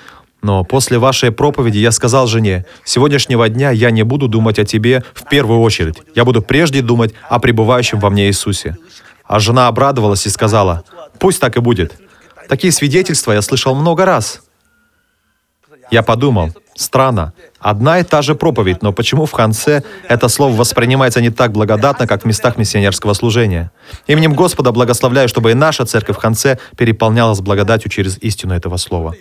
но 0.46 0.62
после 0.62 0.98
вашей 0.98 1.32
проповеди 1.32 1.78
я 1.78 1.90
сказал 1.90 2.28
жене, 2.28 2.66
сегодняшнего 2.84 3.48
дня 3.48 3.72
я 3.72 3.90
не 3.90 4.04
буду 4.04 4.28
думать 4.28 4.60
о 4.60 4.64
тебе 4.64 5.02
в 5.12 5.28
первую 5.28 5.58
очередь. 5.58 5.96
Я 6.14 6.24
буду 6.24 6.40
прежде 6.40 6.82
думать 6.82 7.14
о 7.28 7.40
пребывающем 7.40 7.98
во 7.98 8.10
мне 8.10 8.28
Иисусе». 8.28 8.76
А 9.24 9.40
жена 9.40 9.66
обрадовалась 9.66 10.24
и 10.24 10.30
сказала, 10.30 10.84
«Пусть 11.18 11.40
так 11.40 11.56
и 11.56 11.60
будет». 11.60 11.98
Такие 12.48 12.72
свидетельства 12.72 13.32
я 13.32 13.42
слышал 13.42 13.74
много 13.74 14.04
раз. 14.04 14.40
Я 15.90 16.04
подумал, 16.04 16.52
странно, 16.76 17.32
одна 17.58 17.98
и 17.98 18.04
та 18.04 18.22
же 18.22 18.36
проповедь, 18.36 18.82
но 18.82 18.92
почему 18.92 19.26
в 19.26 19.32
конце 19.32 19.82
это 20.08 20.28
слово 20.28 20.54
воспринимается 20.54 21.20
не 21.20 21.30
так 21.30 21.50
благодатно, 21.50 22.06
как 22.06 22.22
в 22.22 22.24
местах 22.24 22.56
миссионерского 22.56 23.14
служения? 23.14 23.72
Именем 24.06 24.34
Господа 24.34 24.70
благословляю, 24.70 25.28
чтобы 25.28 25.50
и 25.50 25.54
наша 25.54 25.86
церковь 25.86 26.18
в 26.18 26.20
конце 26.20 26.58
переполнялась 26.76 27.40
благодатью 27.40 27.90
через 27.90 28.16
истину 28.18 28.54
этого 28.54 28.76
слова. 28.76 29.12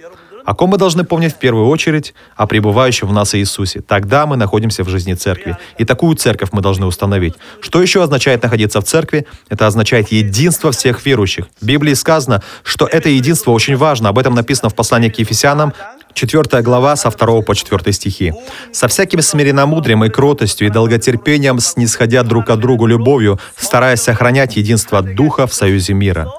О 0.45 0.53
ком 0.53 0.69
мы 0.69 0.77
должны 0.77 1.03
помнить 1.03 1.33
в 1.33 1.37
первую 1.37 1.67
очередь? 1.67 2.13
О 2.35 2.45
пребывающем 2.45 3.07
в 3.07 3.13
нас 3.13 3.33
Иисусе. 3.33 3.81
Тогда 3.81 4.27
мы 4.27 4.37
находимся 4.37 4.83
в 4.83 4.89
жизни 4.89 5.15
церкви. 5.15 5.57
И 5.79 5.85
такую 5.85 6.15
церковь 6.15 6.49
мы 6.51 6.61
должны 6.61 6.85
установить. 6.85 7.33
Что 7.61 7.81
еще 7.81 8.03
означает 8.03 8.43
находиться 8.43 8.79
в 8.79 8.83
церкви? 8.83 9.25
Это 9.49 9.65
означает 9.65 10.11
единство 10.11 10.71
всех 10.71 11.03
верующих. 11.05 11.47
В 11.59 11.65
Библии 11.65 11.95
сказано, 11.95 12.43
что 12.63 12.85
это 12.85 13.09
единство 13.09 13.51
очень 13.51 13.75
важно. 13.75 14.09
Об 14.09 14.19
этом 14.19 14.35
написано 14.35 14.69
в 14.69 14.75
послании 14.75 15.09
к 15.09 15.17
Ефесянам, 15.17 15.73
4 16.13 16.61
глава 16.61 16.95
со 16.95 17.09
2 17.09 17.41
по 17.41 17.55
4 17.55 17.91
стихи. 17.91 18.33
«Со 18.71 18.87
всяким 18.87 19.21
смиренномудрием 19.21 20.05
и 20.05 20.09
кротостью 20.09 20.67
и 20.67 20.69
долготерпением, 20.69 21.59
снисходя 21.59 22.23
друг 22.23 22.49
от 22.49 22.59
другу 22.59 22.85
любовью, 22.85 23.39
стараясь 23.57 24.01
сохранять 24.01 24.55
единство 24.55 25.01
Духа 25.01 25.47
в 25.47 25.53
союзе 25.53 25.93
мира. 25.93 26.31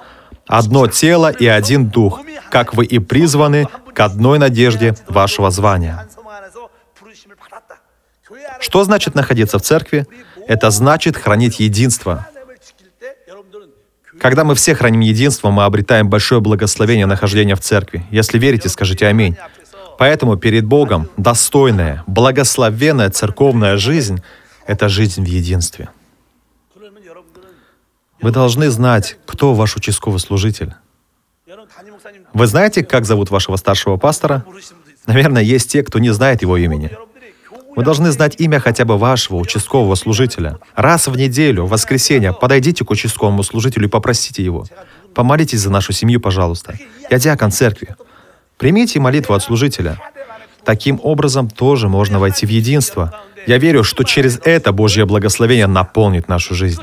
Одно 0.47 0.87
тело 0.87 1.31
и 1.31 1.47
один 1.47 1.89
Дух, 1.89 2.21
как 2.51 2.75
вы 2.75 2.87
и 2.87 2.99
призваны 2.99 3.67
к 3.97 4.01
одной 4.01 4.39
надежде 4.39 4.95
вашего 5.09 5.51
звания. 5.51 6.07
Что 8.61 8.85
значит 8.85 9.15
находиться 9.15 9.59
в 9.59 9.63
церкви? 9.63 10.07
Это 10.47 10.71
значит 10.71 11.17
хранить 11.17 11.61
единство. 11.61 12.27
Когда 14.21 14.45
мы 14.45 14.55
все 14.55 14.75
храним 14.75 15.01
единство, 15.01 15.51
мы 15.51 15.65
обретаем 15.65 16.11
большое 16.11 16.43
благословение 16.43 17.07
нахождения 17.07 17.55
в 17.55 17.61
церкви. 17.61 18.05
Если 18.11 18.39
верите, 18.39 18.69
скажите 18.69 19.07
«Аминь». 19.07 19.37
Поэтому 19.99 20.37
перед 20.37 20.67
Богом 20.67 21.09
достойная, 21.17 22.05
благословенная 22.07 23.09
церковная 23.09 23.79
жизнь— 23.79 24.23
это 24.67 24.91
жизнь 24.91 25.25
в 25.25 25.27
единстве. 25.27 25.89
Вы 28.21 28.31
должны 28.31 28.69
знать, 28.69 29.17
кто 29.25 29.55
ваш 29.55 29.77
участковый 29.77 30.21
служитель. 30.21 30.75
Вы 32.33 32.47
знаете, 32.47 32.85
как 32.85 33.05
зовут 33.05 33.31
вашего 33.31 33.57
старшего 33.57 33.97
пастора? 33.97 34.45
Наверное, 35.07 35.43
есть 35.43 35.71
те, 35.71 35.83
кто 35.83 35.99
не 35.99 36.11
знает 36.11 36.43
его 36.43 36.57
имени. 36.57 36.91
Вы 37.77 37.85
должны 37.85 38.11
знать 38.11 38.37
имя 38.39 38.59
хотя 38.59 38.85
бы 38.85 38.97
вашего 38.97 39.37
участкового 39.37 39.95
служителя. 39.97 40.59
Раз 40.75 41.09
в 41.09 41.17
неделю, 41.17 41.65
в 41.65 41.71
воскресенье, 41.71 42.33
подойдите 42.33 42.85
к 42.85 42.91
участковому 42.91 43.43
служителю 43.43 43.87
и 43.87 43.91
попросите 43.91 44.43
его. 44.43 44.67
Помолитесь 45.15 45.61
за 45.61 45.71
нашу 45.71 45.93
семью, 45.93 46.21
пожалуйста. 46.21 46.79
Я 47.11 47.19
диакон 47.19 47.51
церкви. 47.51 47.95
Примите 48.57 48.99
молитву 48.99 49.35
от 49.35 49.43
служителя. 49.43 49.99
Таким 50.65 50.99
образом 51.03 51.51
тоже 51.51 51.89
можно 51.89 52.19
войти 52.19 52.47
в 52.47 52.49
единство. 52.49 53.21
Я 53.47 53.59
верю, 53.59 53.85
что 53.85 54.03
через 54.05 54.41
это 54.43 54.73
Божье 54.73 55.05
благословение 55.05 55.67
наполнит 55.67 56.29
нашу 56.29 56.55
жизнь. 56.55 56.83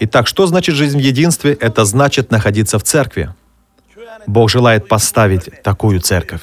Итак, 0.00 0.26
что 0.26 0.46
значит 0.46 0.74
жизнь 0.74 0.98
в 0.98 1.00
единстве? 1.00 1.52
Это 1.52 1.84
значит 1.84 2.30
находиться 2.30 2.78
в 2.78 2.82
церкви. 2.82 3.34
Бог 4.26 4.50
желает 4.50 4.88
поставить 4.88 5.62
такую 5.62 6.00
церковь. 6.00 6.42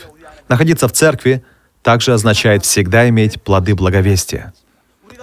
Находиться 0.50 0.88
в 0.88 0.92
церкви 0.92 1.44
также 1.82 2.14
означает 2.14 2.64
всегда 2.64 3.10
иметь 3.10 3.42
плоды 3.42 3.76
благовестия. 3.76 4.54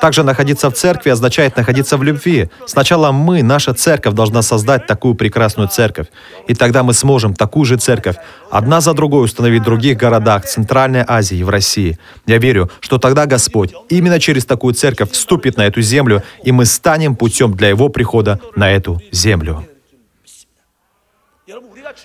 Также 0.01 0.23
находиться 0.23 0.71
в 0.71 0.75
церкви 0.75 1.11
означает 1.11 1.57
находиться 1.57 1.99
в 1.99 2.03
любви. 2.03 2.49
Сначала 2.67 3.13
мы, 3.13 3.43
наша 3.43 3.75
церковь, 3.75 4.15
должна 4.15 4.41
создать 4.41 4.87
такую 4.87 5.15
прекрасную 5.15 5.69
церковь. 5.69 6.07
И 6.49 6.55
тогда 6.55 6.83
мы 6.83 6.95
сможем 6.95 7.35
такую 7.35 7.67
же 7.67 7.77
церковь 7.77 8.17
одна 8.51 8.81
за 8.81 8.95
другой 8.95 9.25
установить 9.25 9.61
в 9.61 9.65
других 9.65 9.99
городах 9.99 10.47
Центральной 10.47 11.05
Азии 11.07 11.39
и 11.39 11.45
в 11.45 11.51
России. 11.51 11.99
Я 12.27 12.39
верю, 12.39 12.71
что 12.81 12.99
тогда 12.99 13.27
Господь 13.27 13.75
именно 13.91 14.19
через 14.19 14.47
такую 14.47 14.73
церковь 14.73 15.11
вступит 15.11 15.59
на 15.59 15.67
эту 15.67 15.83
землю, 15.83 16.23
и 16.45 16.53
мы 16.53 16.65
станем 16.65 17.15
путем 17.15 17.55
для 17.55 17.69
Его 17.69 17.91
прихода 17.91 18.41
на 18.57 18.71
эту 18.71 19.03
землю. 19.13 19.67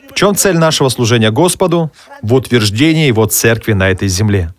В 0.09 0.13
чем 0.13 0.35
цель 0.35 0.57
нашего 0.57 0.89
служения 0.89 1.31
Господу? 1.31 1.91
В 2.21 2.33
утверждении 2.33 3.07
Его 3.07 3.25
церкви 3.25 3.73
на 3.73 3.89
этой 3.89 4.07
земле. 4.07 4.53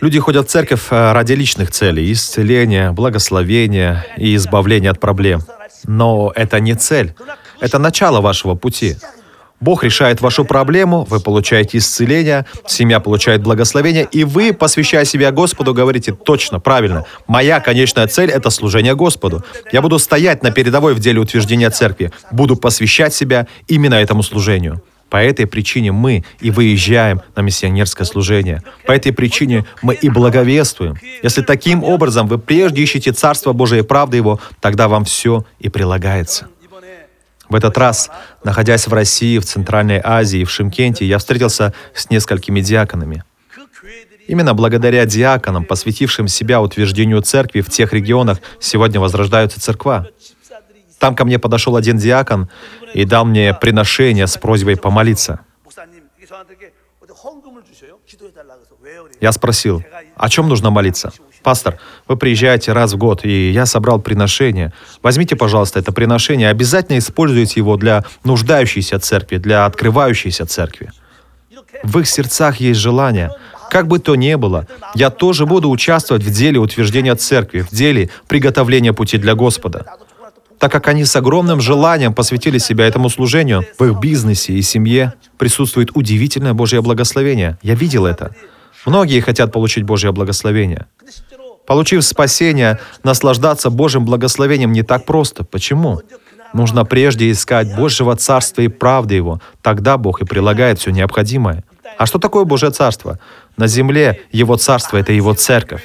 Люди 0.00 0.18
ходят 0.18 0.48
в 0.48 0.50
церковь 0.50 0.88
э, 0.90 1.12
ради 1.12 1.32
личных 1.32 1.70
целей, 1.70 2.12
исцеления, 2.12 2.92
благословения 2.92 4.04
и 4.16 4.34
избавления 4.36 4.90
от 4.90 5.00
проблем. 5.00 5.40
Но 5.84 6.32
это 6.34 6.60
не 6.60 6.74
цель. 6.74 7.14
Это 7.60 7.78
начало 7.78 8.20
вашего 8.20 8.54
пути. 8.54 8.96
Бог 9.64 9.82
решает 9.82 10.20
вашу 10.20 10.44
проблему, 10.44 11.06
вы 11.08 11.20
получаете 11.20 11.78
исцеление, 11.78 12.44
семья 12.66 13.00
получает 13.00 13.42
благословение, 13.42 14.06
и 14.12 14.22
вы, 14.22 14.52
посвящая 14.52 15.06
себя 15.06 15.32
Господу, 15.32 15.72
говорите 15.72 16.12
точно, 16.12 16.60
правильно. 16.60 17.06
Моя 17.26 17.60
конечная 17.60 18.06
цель— 18.06 18.30
это 18.30 18.50
служение 18.50 18.94
Господу. 18.94 19.42
Я 19.72 19.80
буду 19.80 19.98
стоять 19.98 20.42
на 20.42 20.50
передовой 20.50 20.92
в 20.92 20.98
деле 20.98 21.18
утверждения 21.18 21.70
церкви, 21.70 22.12
буду 22.30 22.56
посвящать 22.56 23.14
себя 23.14 23.46
именно 23.66 23.94
этому 23.94 24.22
служению. 24.22 24.82
По 25.08 25.16
этой 25.16 25.46
причине 25.46 25.92
мы 25.92 26.24
и 26.40 26.50
выезжаем 26.50 27.22
на 27.34 27.40
миссионерское 27.40 28.04
служение. 28.04 28.62
По 28.86 28.92
этой 28.92 29.12
причине 29.12 29.64
мы 29.80 29.94
и 29.94 30.10
благовествуем. 30.10 30.96
Если 31.22 31.40
таким 31.40 31.84
образом 31.84 32.26
вы 32.26 32.38
прежде 32.38 32.82
ищете 32.82 33.12
Царство 33.12 33.52
Божие 33.52 33.82
и 33.82 33.86
правды 33.86 34.18
Его, 34.18 34.40
тогда 34.60 34.88
вам 34.88 35.04
все 35.04 35.46
и 35.58 35.70
прилагается. 35.70 36.48
В 37.48 37.54
этот 37.54 37.76
раз, 37.76 38.10
находясь 38.42 38.86
в 38.86 38.92
России, 38.92 39.38
в 39.38 39.44
Центральной 39.44 40.00
Азии 40.02 40.40
и 40.40 40.44
в 40.44 40.50
Шимкенте, 40.50 41.04
я 41.04 41.18
встретился 41.18 41.74
с 41.94 42.10
несколькими 42.10 42.60
диаконами. 42.60 43.24
Именно 44.26 44.54
благодаря 44.54 45.04
диаконам, 45.04 45.64
посвятившим 45.64 46.28
себя 46.28 46.62
утверждению 46.62 47.20
церкви 47.20 47.60
в 47.60 47.68
тех 47.68 47.92
регионах, 47.92 48.38
сегодня 48.58 48.98
возрождаются 48.98 49.60
церква. 49.60 50.08
Там 50.98 51.14
ко 51.14 51.26
мне 51.26 51.38
подошел 51.38 51.76
один 51.76 51.98
диакон 51.98 52.48
и 52.94 53.04
дал 53.04 53.26
мне 53.26 53.52
приношение 53.52 54.26
с 54.26 54.38
просьбой 54.38 54.76
помолиться. 54.76 55.40
Я 59.20 59.32
спросил, 59.32 59.82
о 60.16 60.28
чем 60.28 60.48
нужно 60.48 60.70
молиться? 60.70 61.12
Пастор, 61.42 61.78
вы 62.08 62.16
приезжаете 62.16 62.72
раз 62.72 62.94
в 62.94 62.96
год, 62.96 63.24
и 63.24 63.50
я 63.50 63.66
собрал 63.66 64.00
приношение. 64.00 64.72
Возьмите, 65.02 65.36
пожалуйста, 65.36 65.78
это 65.78 65.92
приношение, 65.92 66.48
обязательно 66.48 66.98
используйте 66.98 67.60
его 67.60 67.76
для 67.76 68.04
нуждающейся 68.24 68.98
церкви, 68.98 69.36
для 69.36 69.66
открывающейся 69.66 70.46
церкви. 70.46 70.90
В 71.82 71.98
их 71.98 72.06
сердцах 72.06 72.60
есть 72.60 72.80
желание. 72.80 73.30
Как 73.70 73.88
бы 73.88 73.98
то 73.98 74.14
ни 74.14 74.34
было, 74.36 74.66
я 74.94 75.10
тоже 75.10 75.46
буду 75.46 75.68
участвовать 75.68 76.22
в 76.22 76.30
деле 76.30 76.60
утверждения 76.60 77.14
церкви, 77.14 77.60
в 77.60 77.70
деле 77.74 78.08
приготовления 78.26 78.92
пути 78.92 79.18
для 79.18 79.34
Господа. 79.34 79.84
Так 80.58 80.72
как 80.72 80.88
они 80.88 81.04
с 81.04 81.14
огромным 81.16 81.60
желанием 81.60 82.14
посвятили 82.14 82.58
себя 82.58 82.86
этому 82.86 83.10
служению, 83.10 83.66
в 83.78 83.84
их 83.84 83.98
бизнесе 84.00 84.54
и 84.54 84.62
семье 84.62 85.12
присутствует 85.36 85.90
удивительное 85.94 86.54
Божье 86.54 86.80
благословение. 86.80 87.58
Я 87.62 87.74
видел 87.74 88.06
это. 88.06 88.34
Многие 88.86 89.20
хотят 89.20 89.52
получить 89.52 89.84
Божье 89.84 90.12
благословение. 90.12 90.86
Получив 91.66 92.04
спасение, 92.04 92.78
наслаждаться 93.02 93.70
Божьим 93.70 94.04
благословением 94.04 94.72
не 94.72 94.82
так 94.82 95.06
просто. 95.06 95.44
Почему? 95.44 96.00
Нужно 96.52 96.84
прежде 96.84 97.30
искать 97.30 97.74
Божьего 97.74 98.14
Царства 98.16 98.62
и 98.62 98.68
правды 98.68 99.14
Его. 99.14 99.40
Тогда 99.62 99.96
Бог 99.96 100.20
и 100.20 100.26
прилагает 100.26 100.78
все 100.78 100.90
необходимое. 100.90 101.64
А 101.98 102.06
что 102.06 102.18
такое 102.18 102.44
Божье 102.44 102.70
Царство? 102.70 103.18
На 103.56 103.66
земле 103.66 104.20
Его 104.30 104.56
Царство— 104.56 104.96
это 104.98 105.12
Его 105.12 105.34
Церковь. 105.34 105.82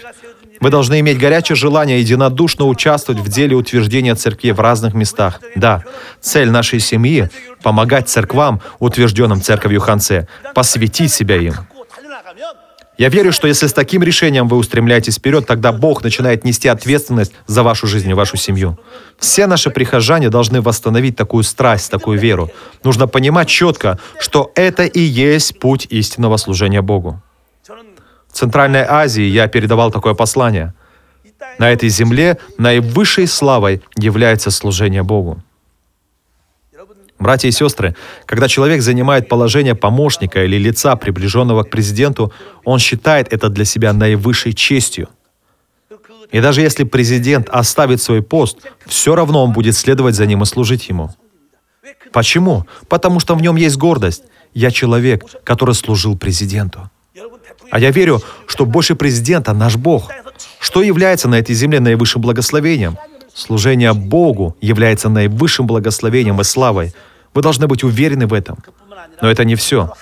Вы 0.60 0.70
должны 0.70 1.00
иметь 1.00 1.18
горячее 1.18 1.56
желание 1.56 2.02
единодушно 2.02 2.66
участвовать 2.66 3.22
в 3.22 3.30
деле 3.30 3.56
утверждения 3.56 4.14
церкви 4.16 4.52
в 4.52 4.60
разных 4.60 4.94
местах. 4.94 5.40
Да, 5.56 5.84
цель 6.20 6.50
нашей 6.50 6.82
семьи— 6.82 7.30
помогать 7.64 8.10
церквам, 8.10 8.62
утвержденным 8.80 9.42
церковью 9.42 9.80
Ханце, 9.80 10.28
посвятить 10.54 11.14
себя 11.14 11.38
им. 11.38 11.54
Я 13.00 13.08
верю, 13.08 13.32
что 13.32 13.48
если 13.48 13.68
с 13.68 13.74
таким 13.74 14.04
решением 14.04 14.50
вы 14.50 14.58
устремляетесь 14.58 15.20
вперед, 15.20 15.48
тогда 15.48 15.72
Бог 15.72 16.04
начинает 16.04 16.44
нести 16.44 16.68
ответственность 16.68 17.32
за 17.48 17.64
вашу 17.64 17.88
жизнь 17.88 18.10
и 18.10 18.14
вашу 18.14 18.36
семью. 18.36 18.78
Все 19.18 19.48
наши 19.48 19.70
прихожане 19.70 20.30
должны 20.30 20.60
восстановить 20.60 21.16
такую 21.16 21.46
страсть, 21.46 21.90
такую 21.90 22.20
веру. 22.20 22.52
Нужно 22.84 23.08
понимать 23.08 23.48
четко, 23.48 24.00
что 24.20 24.52
это 24.54 24.84
и 24.84 25.00
есть 25.00 25.60
путь 25.60 25.88
истинного 25.90 26.36
служения 26.36 26.82
Богу. 26.82 27.22
В 28.28 28.34
Центральной 28.34 28.84
Азии 28.84 29.24
я 29.24 29.48
передавал 29.48 29.92
такое 29.92 30.14
послание. 30.14 30.74
На 31.58 31.72
этой 31.72 31.88
земле 31.88 32.38
наивысшей 32.58 33.28
славой 33.28 33.82
является 33.98 34.52
служение 34.52 35.04
Богу. 35.04 35.42
Братья 37.20 37.50
и 37.50 37.52
сестры, 37.52 37.96
когда 38.26 38.48
человек 38.48 38.82
занимает 38.82 39.28
положение 39.28 39.76
помощника 39.76 40.46
или 40.46 40.58
лица, 40.58 40.96
приближенного 40.96 41.64
к 41.64 41.70
президенту, 41.70 42.32
он 42.64 42.80
считает 42.80 43.34
это 43.34 43.50
для 43.50 43.66
себя 43.66 43.92
наивысшей 43.92 44.54
честью. 44.54 45.10
И 46.32 46.40
даже 46.40 46.62
если 46.62 46.86
президент 46.86 47.50
оставит 47.50 48.02
свой 48.02 48.22
пост, 48.22 48.60
все 48.86 49.16
равно 49.16 49.44
он 49.44 49.52
будет 49.52 49.76
следовать 49.76 50.16
за 50.16 50.26
ним 50.26 50.44
и 50.44 50.46
служить 50.46 50.88
ему. 50.88 51.10
Почему? 52.14 52.66
Потому 52.88 53.20
что 53.20 53.36
в 53.36 53.42
нем 53.42 53.58
есть 53.58 53.78
гордость. 53.78 54.24
Я 54.54 54.72
человек, 54.72 55.26
который 55.44 55.76
служил 55.76 56.18
президенту. 56.18 56.90
А 57.70 57.80
я 57.80 57.92
верю, 57.92 58.22
что 58.48 58.66
больше 58.66 58.96
президента 58.96 59.54
наш 59.54 59.76
Бог. 59.76 60.10
Что 60.60 60.82
является 60.82 61.28
на 61.28 61.36
этой 61.36 61.54
земле 61.54 61.82
наивысшим 61.82 62.22
благословением? 62.22 62.98
Служение 63.34 63.94
Богу 63.94 64.56
является 64.62 65.10
наивысшим 65.10 65.68
благословением 65.68 66.40
и 66.40 66.46
славой– 66.46 66.94
вы 67.34 67.42
должны 67.42 67.68
быть 67.68 67.84
уверены 67.84 68.28
в 68.28 68.34
этом. 68.34 68.58
Но 69.22 69.30
это 69.30 69.44
не 69.46 69.56
все. 69.56 69.94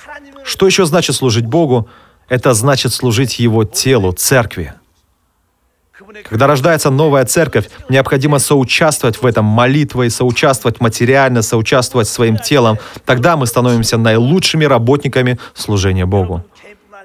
Что 0.44 0.66
еще 0.66 0.86
значит 0.86 1.16
служить 1.16 1.46
Богу? 1.46 1.90
Это 2.30 2.54
значит 2.54 2.94
служить 2.94 3.40
Его 3.40 3.64
телу, 3.64 4.12
церкви. 4.12 4.74
Когда 6.30 6.48
рождается 6.48 6.90
новая 6.90 7.26
церковь, 7.26 7.70
необходимо 7.90 8.40
соучаствовать 8.40 9.22
в 9.22 9.26
этом 9.26 9.46
молитвой, 9.46 10.10
соучаствовать 10.10 10.80
материально, 10.80 11.42
соучаствовать 11.42 12.08
своим 12.08 12.38
телом. 12.38 12.80
Тогда 13.06 13.36
мы 13.38 13.46
становимся 13.46 13.98
наилучшими 13.98 14.66
работниками 14.66 15.38
служения 15.54 16.06
Богу. 16.06 16.44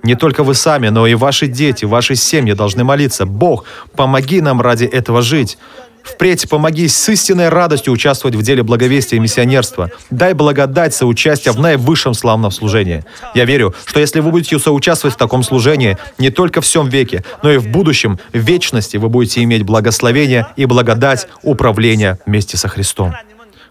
Не 0.03 0.15
только 0.15 0.43
вы 0.43 0.55
сами, 0.55 0.89
но 0.89 1.07
и 1.07 1.15
ваши 1.15 1.47
дети, 1.47 1.85
ваши 1.85 2.17
семьи 2.17 2.55
должны 2.55 2.85
молиться. 2.85 3.25
Бог, 3.25 3.65
помоги 3.95 4.41
нам 4.41 4.61
ради 4.61 4.85
этого 4.85 5.23
жить. 5.23 5.59
Впредь 6.05 6.49
помоги 6.49 6.89
с 6.89 7.09
истинной 7.09 7.49
радостью 7.49 7.93
участвовать 7.93 8.35
в 8.35 8.43
деле 8.43 8.63
благовестия 8.63 9.17
и 9.17 9.21
миссионерства. 9.21 9.91
Дай 10.11 10.35
благодать 10.35 10.95
соучастия 10.95 11.53
в 11.53 11.61
наивысшем 11.61 12.15
славном 12.15 12.51
служении. 12.51 13.05
Я 13.35 13.45
верю, 13.45 13.75
что 13.85 14.01
если 14.01 14.21
вы 14.21 14.31
будете 14.31 14.59
соучаствовать 14.59 15.15
в 15.15 15.19
таком 15.19 15.43
служении 15.43 15.99
не 16.19 16.31
только 16.31 16.61
в 16.61 16.65
всем 16.65 16.89
веке, 16.89 17.25
но 17.43 17.53
и 17.53 17.59
в 17.59 17.69
будущем, 17.69 18.19
в 18.33 18.39
вечности 18.39 18.97
вы 18.97 19.09
будете 19.09 19.43
иметь 19.43 19.63
благословение 19.63 20.47
и 20.57 20.67
благодать 20.67 21.29
управления 21.43 22.19
вместе 22.27 22.57
со 22.57 22.69
Христом. 22.69 23.15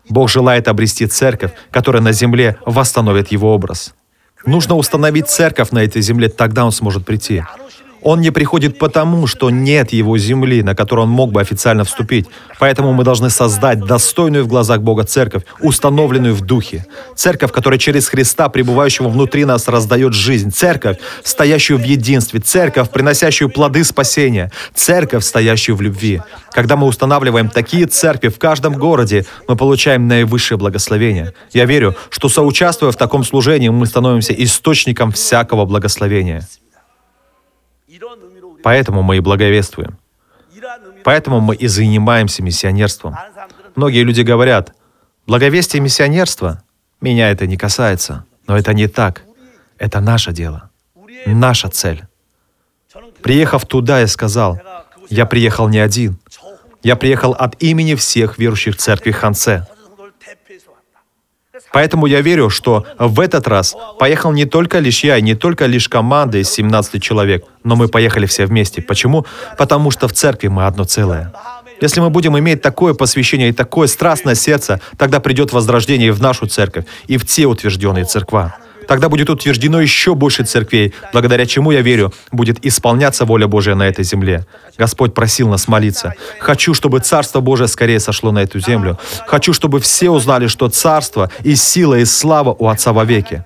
Бог 0.10 0.30
желает 0.30 0.68
обрести 0.68 1.08
церковь, 1.08 1.52
которая 1.72 2.02
на 2.02 2.12
земле 2.12 2.58
восстановит 2.66 3.32
его 3.32 3.54
образ. 3.54 3.94
Нужно 4.46 4.76
установить 4.76 5.30
церковь 5.30 5.72
на 5.72 5.84
этой 5.84 6.02
земле, 6.02 6.30
тогда 6.30 6.66
он 6.66 6.72
сможет 6.72 7.06
прийти. 7.06 7.44
Он 8.02 8.20
не 8.20 8.32
приходит 8.32 8.80
потому, 8.80 9.28
что 9.28 9.50
нет 9.50 9.94
его 9.94 10.18
земли, 10.18 10.64
на 10.64 10.76
которую 10.76 11.06
он 11.06 11.12
мог 11.12 11.32
бы 11.32 11.42
официально 11.42 11.84
вступить. 11.84 12.26
Поэтому 12.60 12.94
мы 12.94 13.04
должны 13.04 13.30
создать 13.30 13.80
достойную 13.80 14.44
в 14.44 14.48
глазах 14.48 14.82
Бога 14.82 15.04
церковь, 15.04 15.44
установленную 15.60 16.34
в 16.34 16.42
духе. 16.42 16.86
Церковь, 17.16 17.52
которая 17.52 17.80
через 17.80 18.08
Христа, 18.08 18.50
пребывающего 18.50 19.10
внутри 19.10 19.46
нас, 19.46 19.68
раздает 19.68 20.14
жизнь. 20.14 20.52
Церковь, 20.52 20.98
стоящую 21.24 21.80
в 21.80 21.84
единстве. 21.84 22.40
Церковь, 22.40 22.90
приносящую 22.90 23.50
плоды 23.50 23.84
спасения. 23.84 24.52
Церковь, 24.74 25.24
стоящую 25.24 25.76
в 25.76 25.82
любви. 25.82 26.22
Когда 26.52 26.76
мы 26.76 26.88
устанавливаем 26.88 27.50
такие 27.50 27.86
церкви 27.86 28.30
в 28.30 28.40
каждом 28.40 28.74
городе, 28.74 29.26
мы 29.48 29.56
получаем 29.56 30.08
наивысшее 30.08 30.58
благословение. 30.58 31.34
Я 31.54 31.66
верю, 31.66 31.96
что 32.10 32.30
соучаствуя 32.30 32.92
в 32.92 32.98
таком 32.98 33.24
служении, 33.24 33.70
мы 33.70 33.86
становимся 33.86 34.34
источником 34.34 35.12
всякого 35.12 35.66
благословения. 35.66 36.48
Поэтому 38.64 39.02
мы 39.02 39.18
и 39.18 39.20
благовествуем. 39.20 39.98
Поэтому 41.04 41.40
мы 41.40 41.56
и 41.56 41.68
занимаемся 41.68 42.44
миссионерством. 42.44 43.16
Многие 43.76 44.04
люди 44.04 44.22
говорят, 44.22 44.74
благовестие 45.26 45.82
миссионерства, 45.82 46.64
меня 47.00 47.32
это 47.32 47.48
не 47.48 47.58
касается. 47.58 48.26
Но 48.48 48.58
это 48.58 48.74
не 48.74 48.88
так. 48.88 49.24
Это 49.78 50.00
наше 50.00 50.32
дело. 50.32 50.70
Наша 51.26 51.70
цель. 51.70 52.04
Приехав 53.22 53.66
туда, 53.66 54.00
я 54.00 54.08
сказал, 54.08 54.60
я 55.10 55.26
приехал 55.26 55.68
не 55.70 55.80
один. 55.80 56.18
Я 56.84 56.96
приехал 56.96 57.32
от 57.32 57.62
имени 57.62 57.96
всех 57.96 58.38
верующих 58.38 58.76
в 58.76 58.80
церкви 58.80 59.12
Хансе. 59.12 59.68
Поэтому 61.74 62.06
я 62.06 62.22
верю, 62.22 62.50
что 62.50 62.86
в 63.00 63.20
этот 63.20 63.48
раз 63.48 63.76
поехал 64.00 64.32
не 64.32 64.46
только 64.46 64.80
лишь 64.80 65.04
я, 65.04 65.18
и 65.18 65.22
не 65.22 65.36
только 65.36 65.66
лишь 65.66 65.88
команда 65.88 66.38
из 66.38 66.50
17 66.50 67.02
человек, 67.02 67.46
но 67.64 67.76
мы 67.76 67.88
поехали 67.88 68.26
все 68.26 68.46
вместе. 68.46 68.82
Почему? 68.82 69.26
Потому 69.58 69.92
что 69.92 70.08
в 70.08 70.14
церкви 70.14 70.48
мы 70.48 70.66
одно 70.66 70.84
целое. 70.84 71.34
Если 71.80 72.00
мы 72.00 72.10
будем 72.10 72.38
иметь 72.38 72.62
такое 72.62 72.94
посвящение 72.94 73.50
и 73.50 73.54
такое 73.54 73.88
страстное 73.88 74.36
сердце, 74.36 74.80
тогда 74.98 75.20
придет 75.20 75.52
возрождение 75.52 76.12
в 76.12 76.22
нашу 76.22 76.46
церковь, 76.46 76.86
и 77.08 77.18
в 77.18 77.26
те 77.26 77.46
утвержденные 77.46 78.06
церква. 78.06 78.56
Тогда 78.88 79.10
будет 79.10 79.30
утверждено 79.30 79.82
еще 79.82 80.16
больше 80.16 80.44
церквей, 80.44 80.94
благодаря 81.14 81.46
чему, 81.46 81.72
я 81.72 81.82
верю, 81.82 82.14
будет 82.32 82.66
исполняться 82.66 83.26
воля 83.26 83.48
Божия 83.48 83.76
на 83.76 83.88
этой 83.88 84.04
земле. 84.04 84.46
Господь 84.78 85.14
просил 85.14 85.50
нас 85.50 85.68
молиться. 85.68 86.14
Хочу, 86.40 86.74
чтобы 86.74 87.00
Царство 87.00 87.40
Божие 87.42 87.68
скорее 87.68 88.00
сошло 88.00 88.32
на 88.32 88.40
эту 88.40 88.60
землю. 88.60 88.98
Хочу, 89.28 89.54
чтобы 89.54 89.80
все 89.80 90.10
узнали, 90.10 90.48
что 90.48 90.70
Царство 90.70 91.30
и 91.44 91.56
сила 91.56 92.00
и 92.00 92.06
слава 92.06 92.56
у 92.58 92.68
Отца 92.68 92.94
вовеки. 92.94 93.44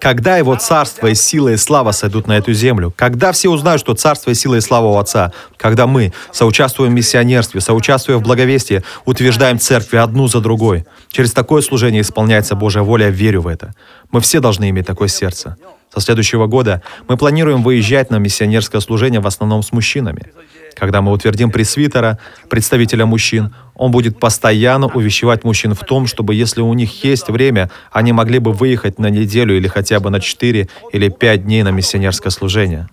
Когда 0.00 0.36
Его 0.36 0.56
Царство 0.56 1.08
и 1.08 1.14
сила 1.14 1.50
и 1.50 1.56
слава 1.56 1.92
сойдут 1.92 2.26
на 2.26 2.36
эту 2.36 2.52
землю? 2.52 2.92
Когда 2.94 3.32
все 3.32 3.48
узнают, 3.48 3.80
что 3.80 3.94
Царство 3.94 4.30
и 4.30 4.34
сила 4.34 4.56
и 4.56 4.60
слава 4.60 4.86
у 4.86 4.96
Отца? 4.96 5.32
Когда 5.56 5.86
мы, 5.86 6.12
соучаствуем 6.32 6.92
в 6.92 6.94
миссионерстве, 6.94 7.60
соучаствуя 7.60 8.18
в 8.18 8.22
благовестии, 8.22 8.82
утверждаем 9.04 9.58
церкви 9.58 9.96
одну 9.96 10.28
за 10.28 10.40
другой. 10.40 10.84
Через 11.10 11.32
такое 11.32 11.62
служение 11.62 12.02
исполняется 12.02 12.54
Божья 12.54 12.82
воля, 12.82 13.06
я 13.06 13.10
верю 13.10 13.42
в 13.42 13.46
это. 13.46 13.74
Мы 14.10 14.20
все 14.20 14.40
должны 14.40 14.68
иметь 14.70 14.86
такое 14.86 15.08
сердце. 15.08 15.56
Со 15.92 16.00
следующего 16.00 16.46
года 16.46 16.82
мы 17.08 17.16
планируем 17.16 17.62
выезжать 17.62 18.10
на 18.10 18.18
миссионерское 18.18 18.80
служение 18.80 19.20
в 19.20 19.26
основном 19.26 19.62
с 19.62 19.72
мужчинами. 19.72 20.32
Когда 20.76 21.00
мы 21.00 21.10
утвердим 21.10 21.50
пресвитера, 21.50 22.18
представителя 22.50 23.06
мужчин, 23.06 23.54
он 23.74 23.90
будет 23.90 24.20
постоянно 24.20 24.86
увещевать 24.86 25.42
мужчин 25.42 25.74
в 25.74 25.80
том, 25.80 26.06
чтобы 26.06 26.34
если 26.34 26.60
у 26.60 26.72
них 26.74 27.02
есть 27.02 27.28
время, 27.28 27.70
они 27.90 28.12
могли 28.12 28.38
бы 28.38 28.52
выехать 28.52 28.98
на 28.98 29.08
неделю 29.08 29.56
или 29.56 29.68
хотя 29.68 30.00
бы 30.00 30.10
на 30.10 30.20
4 30.20 30.68
или 30.92 31.08
5 31.08 31.44
дней 31.44 31.62
на 31.62 31.70
миссионерское 31.70 32.30
служение. 32.30 32.88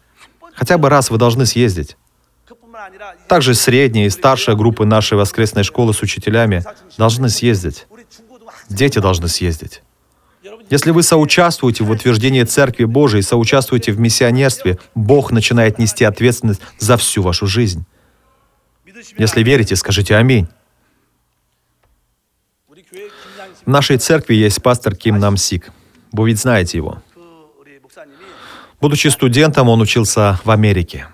Хотя 0.55 0.77
бы 0.77 0.87
раз 0.87 1.09
вы 1.09 1.17
должны 1.17 1.45
съездить. 1.45 1.97
Также 3.27 3.53
средняя 3.53 4.07
и 4.07 4.09
старшая 4.09 4.55
группы 4.55 4.85
нашей 4.85 5.17
воскресной 5.17 5.63
школы 5.63 5.93
с 5.93 6.01
учителями 6.01 6.63
должны 6.97 7.27
съездить. 7.27 7.85
Дети 8.69 8.99
должны 8.99 9.27
съездить. 9.27 9.81
Если 10.69 10.91
вы 10.91 11.03
соучаствуете 11.03 11.83
в 11.83 11.91
утверждении 11.91 12.43
Церкви 12.43 12.85
Божией, 12.85 13.21
соучаствуете 13.21 13.91
в 13.91 13.99
миссионерстве, 13.99 14.77
Бог 14.93 15.31
начинает 15.31 15.79
нести 15.79 16.03
ответственность 16.03 16.61
за 16.79 16.97
всю 16.97 17.21
вашу 17.21 17.47
жизнь. 17.47 17.85
Если 19.17 19.43
верите, 19.43 19.75
скажите 19.75 20.15
«Аминь». 20.15 20.47
В 23.65 23.69
нашей 23.69 23.97
церкви 23.97 24.35
есть 24.35 24.61
пастор 24.61 24.95
Ким 24.95 25.19
Нам 25.19 25.37
Сик. 25.37 25.71
Вы 26.11 26.29
ведь 26.29 26.39
знаете 26.39 26.77
его. 26.77 27.01
Будучи 28.81 29.07
студентом, 29.07 29.69
он 29.69 29.79
учился 29.81 30.39
в 30.43 30.51
Америке. 30.51 31.07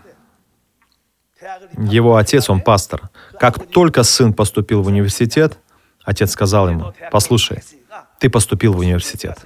Его 1.77 2.15
отец, 2.15 2.49
он 2.49 2.61
пастор. 2.61 3.09
Как 3.39 3.67
только 3.67 4.03
сын 4.03 4.33
поступил 4.33 4.81
в 4.81 4.87
университет, 4.87 5.59
отец 6.03 6.31
сказал 6.31 6.69
ему, 6.69 6.93
«Послушай, 7.11 7.61
ты 8.19 8.29
поступил 8.29 8.73
в 8.73 8.79
университет. 8.79 9.39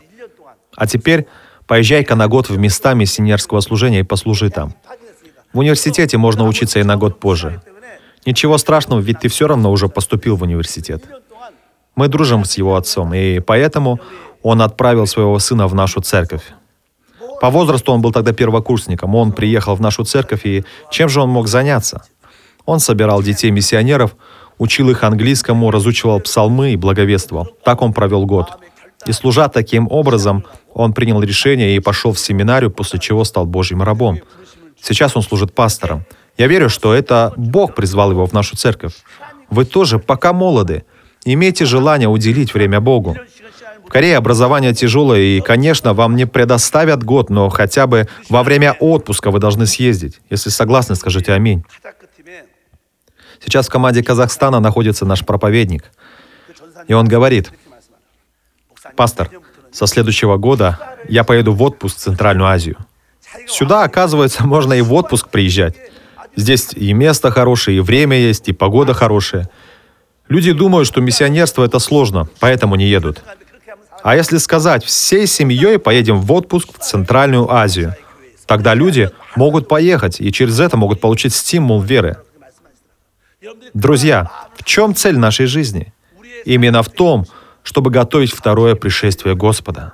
А 0.75 0.87
теперь 0.87 1.27
поезжай-ка 1.67 2.15
на 2.15 2.27
год 2.27 2.49
в 2.49 2.57
места 2.57 2.93
миссионерского 2.95 3.61
служения 3.61 3.99
и 3.99 4.03
послужи 4.03 4.49
там. 4.49 4.73
В 5.53 5.59
университете 5.59 6.17
можно 6.17 6.47
учиться 6.47 6.79
и 6.79 6.83
на 6.83 6.97
год 6.97 7.19
позже. 7.19 7.61
Ничего 8.25 8.57
страшного, 8.57 8.99
ведь 8.99 9.19
ты 9.19 9.27
все 9.27 9.47
равно 9.47 9.71
уже 9.71 9.87
поступил 9.87 10.35
в 10.35 10.43
университет. 10.43 11.03
Мы 11.95 12.07
дружим 12.07 12.43
с 12.43 12.57
его 12.57 12.75
отцом, 12.75 13.13
и 13.13 13.39
поэтому 13.39 13.99
он 14.41 14.61
отправил 14.61 15.05
своего 15.05 15.37
сына 15.37 15.67
в 15.67 15.75
нашу 15.75 16.01
церковь. 16.01 16.53
По 17.39 17.51
возрасту 17.51 17.91
он 17.91 18.01
был 18.01 18.11
тогда 18.11 18.33
первокурсником. 18.33 19.13
Он 19.15 19.31
приехал 19.31 19.75
в 19.75 19.81
нашу 19.81 20.03
церковь, 20.05 20.45
и 20.45 20.65
чем 20.89 21.09
же 21.09 21.21
он 21.21 21.29
мог 21.29 21.47
заняться? 21.47 22.03
Он 22.65 22.79
собирал 22.79 23.21
детей 23.21 23.51
миссионеров– 23.51 24.15
учил 24.63 24.89
их 24.89 25.03
английскому, 25.03 25.71
разучивал 25.71 26.21
псалмы 26.21 26.71
и 26.71 26.77
благовествовал. 26.77 27.49
Так 27.65 27.81
он 27.81 27.91
провел 27.91 28.25
год. 28.25 28.47
И 29.05 29.11
служа 29.11 29.49
таким 29.49 29.87
образом, 29.91 30.45
он 30.73 30.93
принял 30.93 31.21
решение 31.21 31.75
и 31.75 31.79
пошел 31.79 32.13
в 32.13 32.19
семинарию, 32.19 32.71
после 32.71 32.97
чего 32.97 33.25
стал 33.25 33.45
Божьим 33.45 33.83
рабом. 33.83 34.19
Сейчас 34.81 35.17
он 35.17 35.21
служит 35.21 35.53
пастором. 35.53 36.05
Я 36.37 36.47
верю, 36.47 36.69
что 36.69 36.93
это 36.93 37.33
Бог 37.35 37.75
призвал 37.75 38.11
его 38.11 38.25
в 38.25 38.31
нашу 38.31 38.55
церковь. 38.55 38.93
Вы 39.49 39.65
тоже 39.65 39.99
пока 39.99 40.31
молоды. 40.31 40.85
Имейте 41.25 41.65
желание 41.65 42.07
уделить 42.07 42.53
время 42.53 42.79
Богу. 42.79 43.17
В 43.85 43.89
Корее 43.89 44.15
образование 44.15 44.73
тяжелое, 44.73 45.19
и, 45.19 45.41
конечно, 45.41 45.93
вам 45.93 46.15
не 46.15 46.25
предоставят 46.25 47.03
год, 47.03 47.29
но 47.29 47.49
хотя 47.49 47.85
бы 47.85 48.07
во 48.29 48.43
время 48.43 48.75
отпуска 48.79 49.29
вы 49.29 49.39
должны 49.39 49.65
съездить. 49.67 50.21
Если 50.29 50.49
согласны, 50.49 50.95
скажите 50.95 51.33
аминь. 51.33 51.63
Сейчас 53.43 53.67
в 53.67 53.71
команде 53.71 54.03
Казахстана 54.03 54.59
находится 54.59 55.05
наш 55.05 55.25
проповедник. 55.25 55.91
И 56.87 56.93
он 56.93 57.07
говорит, 57.07 57.51
«Пастор, 58.95 59.29
со 59.71 59.87
следующего 59.87 60.37
года 60.37 60.79
я 61.09 61.23
поеду 61.23 61.53
в 61.53 61.61
отпуск 61.61 61.97
в 61.97 61.99
Центральную 61.99 62.47
Азию». 62.47 62.77
Сюда, 63.47 63.83
оказывается, 63.83 64.45
можно 64.47 64.73
и 64.73 64.81
в 64.81 64.93
отпуск 64.93 65.29
приезжать. 65.29 65.75
Здесь 66.35 66.69
и 66.73 66.93
место 66.93 67.31
хорошее, 67.31 67.77
и 67.77 67.81
время 67.81 68.17
есть, 68.17 68.49
и 68.49 68.53
погода 68.53 68.93
хорошая. 68.93 69.49
Люди 70.29 70.51
думают, 70.51 70.87
что 70.87 71.01
миссионерство 71.01 71.63
это 71.63 71.79
сложно, 71.79 72.27
поэтому 72.39 72.75
не 72.75 72.87
едут. 72.87 73.23
А 74.03 74.15
если 74.15 74.37
сказать, 74.37 74.83
всей 74.83 75.27
семьей 75.27 75.79
поедем 75.79 76.19
в 76.19 76.31
отпуск 76.31 76.69
в 76.77 76.83
Центральную 76.83 77.51
Азию, 77.51 77.95
тогда 78.45 78.73
люди 78.73 79.11
могут 79.35 79.67
поехать 79.67 80.19
и 80.19 80.31
через 80.31 80.59
это 80.59 80.75
могут 80.75 80.99
получить 80.99 81.33
стимул 81.33 81.81
веры. 81.81 82.17
Друзья, 83.73 84.31
в 84.55 84.63
чем 84.63 84.95
цель 84.95 85.17
нашей 85.17 85.47
жизни? 85.47 85.93
Именно 86.45 86.83
в 86.83 86.89
том, 86.89 87.25
чтобы 87.63 87.91
готовить 87.91 88.33
второе 88.33 88.75
пришествие 88.75 89.35
Господа. 89.35 89.93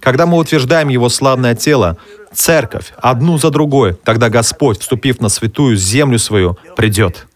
Когда 0.00 0.26
мы 0.26 0.38
утверждаем 0.38 0.88
Его 0.88 1.08
славное 1.08 1.54
тело, 1.54 1.96
церковь, 2.32 2.92
одну 2.96 3.38
за 3.38 3.50
другой, 3.50 3.94
тогда 3.94 4.28
Господь, 4.28 4.80
вступив 4.80 5.20
на 5.20 5.28
святую 5.28 5.76
землю 5.76 6.18
свою, 6.18 6.58
придет. 6.76 7.26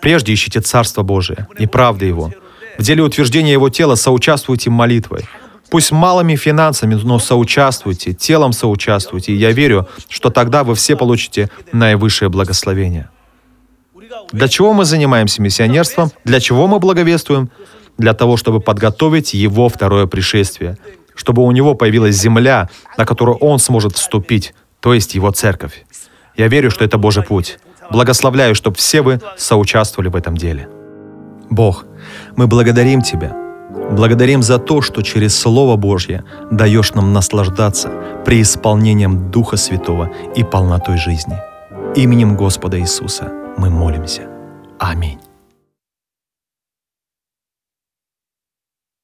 Прежде 0.00 0.34
ищите 0.34 0.60
Царство 0.60 1.02
Божие 1.02 1.46
и 1.58 1.66
правды 1.66 2.06
Его. 2.06 2.32
В 2.78 2.82
деле 2.82 3.02
утверждения 3.02 3.52
Его 3.52 3.68
тела 3.70 3.94
соучаствуйте 3.94 4.70
молитвой. 4.70 5.26
Пусть 5.70 5.90
малыми 5.90 6.36
финансами, 6.36 6.94
но 6.94 7.18
соучаствуйте, 7.18 8.12
телом 8.12 8.52
соучаствуйте. 8.52 9.32
И 9.32 9.36
я 9.36 9.52
верю, 9.52 9.88
что 10.08 10.30
тогда 10.30 10.64
вы 10.64 10.74
все 10.74 10.96
получите 10.96 11.50
наивысшее 11.72 12.28
благословение. 12.28 13.08
Для 14.32 14.48
чего 14.48 14.72
мы 14.72 14.84
занимаемся 14.84 15.40
миссионерством? 15.40 16.10
Для 16.24 16.40
чего 16.40 16.66
мы 16.66 16.78
благовествуем? 16.78 17.50
Для 17.98 18.12
того, 18.12 18.36
чтобы 18.36 18.60
подготовить 18.60 19.34
его 19.34 19.68
второе 19.68 20.06
пришествие, 20.06 20.76
чтобы 21.14 21.42
у 21.42 21.50
него 21.52 21.74
появилась 21.74 22.16
земля, 22.16 22.68
на 22.98 23.06
которую 23.06 23.38
он 23.38 23.58
сможет 23.58 23.96
вступить, 23.96 24.54
то 24.80 24.92
есть 24.92 25.14
его 25.14 25.30
церковь. 25.30 25.84
Я 26.36 26.48
верю, 26.48 26.70
что 26.70 26.84
это 26.84 26.98
Божий 26.98 27.22
путь. 27.22 27.58
Благословляю, 27.90 28.54
чтобы 28.54 28.76
все 28.76 29.00
вы 29.00 29.20
соучаствовали 29.38 30.08
в 30.08 30.16
этом 30.16 30.36
деле. 30.36 30.68
Бог, 31.48 31.86
мы 32.34 32.46
благодарим 32.46 33.02
Тебя. 33.02 33.34
Благодарим 33.90 34.42
за 34.42 34.58
то, 34.58 34.82
что 34.82 35.02
через 35.02 35.38
Слово 35.38 35.76
Божье 35.76 36.24
даешь 36.50 36.92
нам 36.94 37.12
наслаждаться 37.12 37.90
преисполнением 38.24 39.30
Духа 39.30 39.56
Святого 39.56 40.10
и 40.34 40.42
полнотой 40.42 40.98
жизни. 40.98 41.38
Именем 41.94 42.36
Господа 42.36 42.78
Иисуса– 42.78 43.32
мы 43.56 43.70
молимся. 43.70 44.28
Аминь. 44.78 45.25